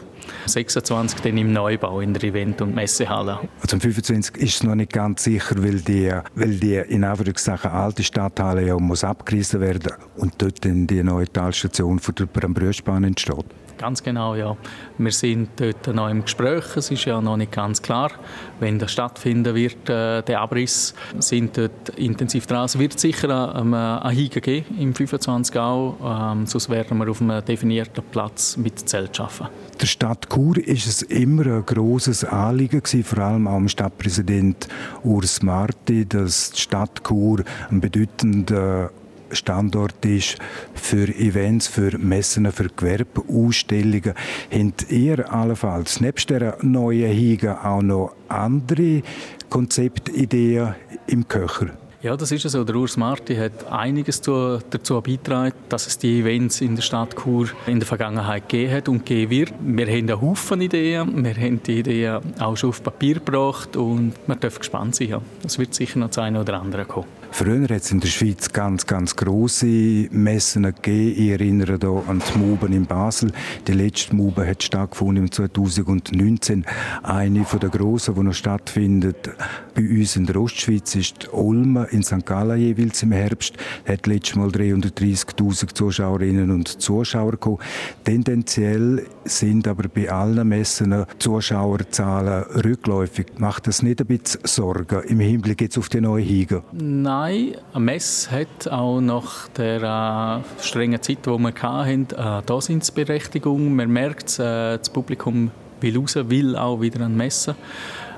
26 0.46 1.20
dann 1.20 1.36
im 1.36 1.52
Neubau 1.52 2.00
in 2.00 2.14
der 2.14 2.24
Event- 2.24 2.62
und 2.62 2.74
Messehalle. 2.74 3.40
Also 3.60 3.76
im 3.76 3.80
25 3.80 4.36
ist 4.36 4.54
es 4.54 4.62
noch 4.62 4.74
nicht 4.74 4.92
ganz 4.92 5.24
sicher, 5.24 5.62
weil 5.62 5.80
die, 5.80 6.12
weil 6.34 6.56
die 6.56 6.76
in 6.76 7.04
Anführungszeichen 7.04 7.70
alte 7.70 8.02
Stadthalle 8.02 8.66
ja 8.66 8.78
muss 8.78 9.04
abgerissen 9.04 9.60
werden 9.60 9.92
und 10.16 10.34
dort 10.38 10.64
dann 10.64 10.86
die 10.86 11.02
neue 11.02 11.30
Talstation 11.30 11.98
von 11.98 12.14
der 12.14 12.26
Brambrüschbahn 12.26 13.04
entsteht. 13.04 13.44
Ganz 13.82 14.00
genau, 14.00 14.36
ja. 14.36 14.56
Wir 14.96 15.10
sind 15.10 15.48
dort 15.56 15.88
noch 15.88 16.08
im 16.08 16.22
Gespräch. 16.22 16.76
Es 16.76 16.92
ist 16.92 17.04
ja 17.04 17.20
noch 17.20 17.36
nicht 17.36 17.50
ganz 17.50 17.82
klar, 17.82 18.12
wenn 18.60 18.78
das 18.78 18.92
stattfinden 18.92 19.56
wird, 19.56 19.90
äh, 19.90 20.22
der 20.22 20.40
Abriss. 20.40 20.94
Sind 21.18 21.58
dort 21.58 21.88
intensiv 21.96 22.46
dran. 22.46 22.66
Es 22.66 22.78
wird 22.78 23.00
sicher 23.00 23.56
ähm, 23.58 23.74
ein 23.74 24.08
Higen 24.14 24.40
geben, 24.40 24.78
im 24.78 24.94
25 24.94 25.58
auch. 25.58 25.96
Ähm, 26.32 26.46
sonst 26.46 26.70
werden 26.70 26.96
wir 26.96 27.10
auf 27.10 27.20
einem 27.20 27.44
definierten 27.44 28.04
Platz 28.12 28.56
mit 28.56 28.88
Zelt 28.88 29.18
arbeiten. 29.18 29.48
Der 29.80 29.86
Stadt 29.86 30.28
Chur 30.32 30.58
ist 30.58 30.86
es 30.86 31.02
immer 31.02 31.44
ein 31.46 31.66
großes 31.66 32.22
Anliegen 32.22 32.84
gewesen, 32.84 33.02
vor 33.02 33.18
allem 33.18 33.48
auch 33.48 33.56
dem 33.56 33.68
Stadtpräsident 33.68 34.68
Urs 35.02 35.42
Marti, 35.42 36.06
dass 36.06 36.52
die 36.52 36.60
Stadt 36.60 37.02
Chur 37.02 37.42
ein 37.68 37.80
bedeutender 37.80 38.92
Standort 39.32 40.04
ist 40.04 40.36
für 40.74 41.08
Events, 41.08 41.66
für 41.66 41.98
Messen, 41.98 42.50
für 42.52 42.68
Gewerbeausstellungen. 42.68 44.14
Habt 44.50 44.90
ihr 44.90 45.32
allenfalls 45.32 46.00
nebst 46.00 46.30
der 46.30 46.58
neuen 46.62 47.12
Higa 47.12 47.60
auch 47.64 47.82
noch 47.82 48.14
andere 48.28 49.02
Konzeptideen 49.48 50.74
im 51.06 51.26
Köcher? 51.28 51.70
Ja, 52.02 52.16
das 52.16 52.32
ist 52.32 52.42
so. 52.50 52.64
Der 52.64 52.74
Urs 52.74 52.96
Marti 52.96 53.36
hat 53.36 53.70
einiges 53.70 54.20
dazu 54.20 55.00
beigetragen, 55.00 55.54
dass 55.68 55.86
es 55.86 55.98
die 55.98 56.18
Events 56.18 56.60
in 56.60 56.74
der 56.74 56.82
Stadt 56.82 57.14
Chur 57.14 57.48
in 57.68 57.78
der 57.78 57.86
Vergangenheit 57.86 58.48
gegeben 58.48 58.72
hat 58.74 58.88
und 58.88 59.06
geben 59.06 59.30
wird. 59.30 59.54
Wir 59.60 59.86
haben 59.86 60.10
einen 60.10 60.20
Haufen 60.20 60.60
Ideen. 60.62 61.24
Wir 61.24 61.36
haben 61.36 61.62
die 61.62 61.78
Ideen 61.78 62.20
auch 62.40 62.56
schon 62.56 62.70
auf 62.70 62.82
Papier 62.82 63.14
gebracht 63.14 63.76
und 63.76 64.14
man 64.26 64.40
darf 64.40 64.58
gespannt 64.58 64.96
sein. 64.96 65.14
Es 65.44 65.60
wird 65.60 65.74
sicher 65.74 66.00
noch 66.00 66.08
das 66.08 66.18
eine 66.18 66.40
oder 66.40 66.60
andere 66.60 66.86
kommen. 66.86 67.21
Früher 67.34 67.62
hat 67.62 67.70
es 67.70 67.90
in 67.90 67.98
der 67.98 68.08
Schweiz 68.08 68.52
ganz, 68.52 68.86
ganz 68.86 69.16
grosse 69.16 69.66
Messen 70.10 70.64
gegeben. 70.64 71.14
Ich 71.16 71.30
erinnere 71.30 71.78
da 71.78 71.88
an 72.06 72.20
die 72.20 72.38
Muben 72.38 72.74
in 72.74 72.84
Basel. 72.84 73.32
Die 73.66 73.72
letzte 73.72 74.14
Mube 74.14 74.46
hat 74.46 74.62
stattgefunden 74.62 75.24
im 75.24 75.32
2019. 75.32 76.66
Eine 77.02 77.46
von 77.46 77.58
der 77.58 77.70
grossen, 77.70 78.16
die 78.16 78.22
noch 78.22 78.34
stattfindet 78.34 79.30
bei 79.74 79.80
uns 79.80 80.14
in 80.16 80.26
der 80.26 80.36
Ostschweiz, 80.36 80.94
ist 80.94 81.22
die 81.22 81.34
Olme 81.34 81.88
in 81.90 82.02
St. 82.02 82.26
Gallen 82.26 82.60
jeweils 82.60 83.02
im 83.02 83.12
Herbst. 83.12 83.54
Hat 83.88 84.06
letztes 84.06 84.36
Mal 84.36 84.48
330.000 84.48 85.74
Zuschauerinnen 85.74 86.50
und 86.50 86.68
Zuschauer 86.82 87.32
gekommen. 87.32 87.58
Tendenziell 88.04 89.06
sind 89.24 89.66
aber 89.66 89.88
bei 89.88 90.10
allen 90.10 90.46
Messen 90.46 91.06
Zuschauerzahlen 91.18 92.42
rückläufig. 92.62 93.26
Macht 93.38 93.68
das 93.68 93.82
nicht 93.82 94.02
ein 94.02 94.06
bisschen 94.06 94.42
Sorgen 94.44 95.02
im 95.04 95.18
Hinblick 95.18 95.62
jetzt 95.62 95.78
auf 95.78 95.88
die 95.88 96.02
neue 96.02 96.22
Higa? 96.22 96.62
Nein. 96.72 97.21
Eine 97.22 97.54
Messe 97.78 98.32
hat 98.32 98.66
auch 98.66 99.00
nach 99.00 99.46
der 99.50 100.42
äh, 100.42 100.60
strengen 100.60 101.00
Zeit, 101.00 101.24
die 101.24 101.30
wir 101.30 101.52
hatten, 101.54 102.08
äh, 102.10 102.42
Daseinsberechtigung. 102.44 103.76
Man 103.76 103.92
merkt, 103.92 104.40
äh, 104.40 104.76
das 104.76 104.90
Publikum 104.90 105.52
will 105.80 105.98
raus, 105.98 106.16
will 106.16 106.56
auch 106.56 106.80
wieder 106.80 107.04
an 107.04 107.16
Messen. 107.16 107.54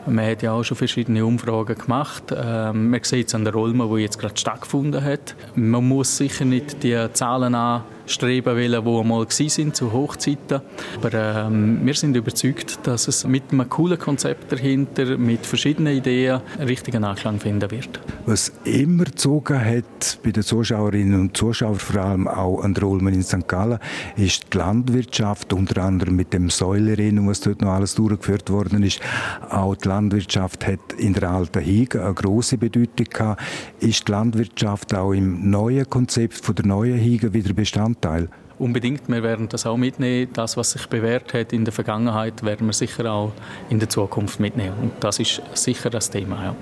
Man 0.07 0.27
hat 0.27 0.43
ja 0.43 0.53
auch 0.53 0.63
schon 0.63 0.79
verschiedene 0.79 1.23
Umfragen 1.23 1.77
gemacht. 1.77 2.35
Ähm, 2.35 2.89
man 2.89 3.05
sieht 3.05 3.29
es 3.29 3.35
an 3.35 3.45
der 3.45 3.53
Rolme, 3.53 3.87
die 3.95 4.05
jetzt 4.05 4.19
gerade 4.19 4.39
stattgefunden 4.39 5.05
hat. 5.05 5.37
Man 5.55 5.87
muss 5.87 6.17
sicher 6.17 6.47
nicht 6.47 6.83
die 6.83 6.99
Zahlen 7.13 7.55
anstreben 8.05 8.55
wollen, 8.57 8.85
die 8.85 9.01
einmal 9.01 9.27
sind 9.31 9.77
zu 9.77 9.93
Hochzeiten. 9.93 10.61
Aber 10.97 11.13
ähm, 11.15 11.81
wir 11.85 11.95
sind 11.95 12.17
überzeugt, 12.17 12.79
dass 12.85 13.09
es 13.09 13.27
mit 13.27 13.45
einem 13.51 13.69
coolen 13.69 13.99
Konzept 13.99 14.53
dahinter, 14.53 15.17
mit 15.17 15.45
verschiedenen 15.47 15.97
Ideen, 15.97 16.41
einen 16.59 16.69
richtigen 16.69 17.05
Anklang 17.05 17.41
finden 17.41 17.71
wird. 17.71 18.01
Was 18.27 18.53
immer 18.65 19.05
gezogen 19.05 19.63
hat 19.63 20.19
bei 20.23 20.31
den 20.31 20.43
Zuschauerinnen 20.43 21.21
und 21.21 21.37
Zuschauern, 21.37 21.79
vor 21.79 22.01
allem 22.01 22.29
auch 22.29 22.63
an 22.63 22.75
der 22.75 22.85
Olmen 22.85 23.15
in 23.15 23.23
St. 23.23 23.49
Gallen, 23.49 23.79
ist 24.17 24.53
die 24.53 24.59
Landwirtschaft, 24.59 25.53
unter 25.53 25.83
anderem 25.83 26.17
mit 26.17 26.33
dem 26.33 26.51
Säulerennen, 26.51 27.27
was 27.29 27.41
dort 27.41 27.61
noch 27.61 27.73
alles 27.73 27.95
durchgeführt 27.95 28.51
worden 28.51 28.83
ist. 28.83 29.01
Auch 29.51 29.77
die 29.77 29.89
Landwirtschaft 29.89 30.67
hat 30.67 30.81
in 30.99 31.15
der 31.15 31.31
alten 31.31 31.61
Higa 31.61 32.05
eine 32.05 32.15
große 32.15 32.59
Bedeutung 32.59 33.07
gehabt. 33.11 33.43
Ist 33.81 34.09
die 34.09 34.13
Landwirtschaft 34.13 34.95
auch 34.95 35.13
im 35.13 35.51
neuen 35.51 35.89
Konzept 35.89 36.35
von 36.35 36.55
der 36.55 36.67
neuen 36.67 36.99
Higa 36.99 37.33
wieder 37.33 37.55
Bestandteil? 37.95 38.29
Unbedingt, 38.59 39.09
wir 39.09 39.23
werden 39.23 39.49
das 39.49 39.67
auch 39.67 39.77
mitnehmen. 39.77 40.31
Das, 40.33 40.57
was 40.57 40.73
sich 40.73 40.87
bewährt 40.87 41.35
hat 41.35 41.53
in 41.53 41.65
der 41.65 41.73
Vergangenheit, 41.73 42.45
werden 42.45 42.67
wir 42.67 42.73
sicher 42.73 43.11
auch 43.13 43.33
in 43.69 43.81
der 43.81 43.89
Zukunft 43.89 44.39
mitnehmen. 44.39 44.75
Und 44.81 44.93
das 45.01 45.19
ist 45.19 45.43
sicher 45.55 45.91
das 45.91 46.09
Thema. 46.11 46.43
Ja. 46.43 46.57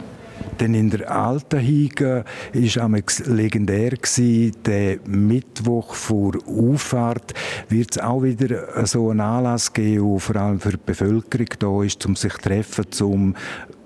Denn 0.58 0.74
in 0.74 0.90
der 0.90 1.10
alten 1.10 1.58
Higa 1.58 2.24
war 2.52 3.00
legendär 3.26 3.90
gewesen, 3.90 4.56
der 4.64 4.98
Mittwoch 5.06 5.94
vor 5.94 6.32
Auffahrt 6.46 7.34
wird 7.68 7.92
es 7.92 7.98
auch 7.98 8.22
wieder 8.22 8.86
so 8.86 9.10
einen 9.10 9.20
Anlass 9.20 9.72
geben, 9.72 10.10
der 10.10 10.20
vor 10.20 10.36
allem 10.36 10.60
für 10.60 10.70
die 10.70 10.78
Bevölkerung 10.84 11.48
da 11.58 11.82
ist, 11.82 12.04
um 12.06 12.16
sich 12.16 12.32
zu 12.32 12.40
treffen, 12.40 12.86
um 13.02 13.36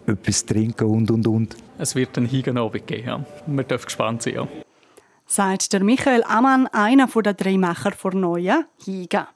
etwas 0.07 0.47
zu 0.47 0.55
trinken 0.55 0.85
und 0.85 1.11
und 1.11 1.27
und. 1.27 1.57
Es 1.79 1.95
wird 1.95 2.17
einen 2.17 2.27
Higenabend 2.27 2.87
geben, 2.87 3.07
ja. 3.07 3.25
Wir 3.47 3.65
dürfen 3.65 3.87
gespannt 3.87 4.23
sein, 4.23 4.35
ja. 4.35 4.49
Sagt 5.27 5.73
der 5.73 5.83
Michael 5.83 6.23
Ammann, 6.25 6.67
einer 6.69 7.07
der 7.09 7.35
drei 7.35 7.59
Macher 7.59 7.91
der 7.91 8.15
neuen 8.15 8.65
Higa. 8.85 9.29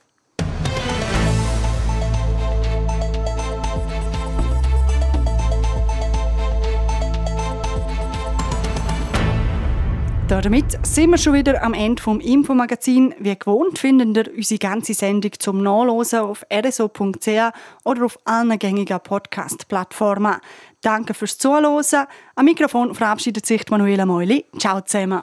Damit 10.31 10.87
sind 10.87 11.11
wir 11.11 11.19
schon 11.19 11.35
wieder 11.35 11.61
am 11.61 11.75
Ende 11.75 12.01
vom 12.01 12.21
Infomagazin. 12.21 13.17
Wie 13.19 13.37
gewohnt 13.37 13.81
finden 13.81 14.15
ihr 14.15 14.33
unsere 14.33 14.61
ganze 14.61 14.95
Sendung 14.95 15.33
zum 15.37 15.61
Nachlesen 15.61 16.21
auf 16.21 16.47
rso.ch 16.53 17.53
oder 17.85 18.05
auf 18.05 18.17
allen 18.25 18.57
gängigen 18.57 19.01
Podcast-Plattformen. 19.01 20.37
Danke 20.83 21.15
fürs 21.15 21.37
Zuhören. 21.37 22.07
Am 22.37 22.45
Mikrofon 22.45 22.95
verabschiedet 22.95 23.45
sich 23.45 23.69
Manuela 23.71 24.07
Meuli. 24.07 24.45
Ciao 24.57 24.81
zusammen. 24.83 25.23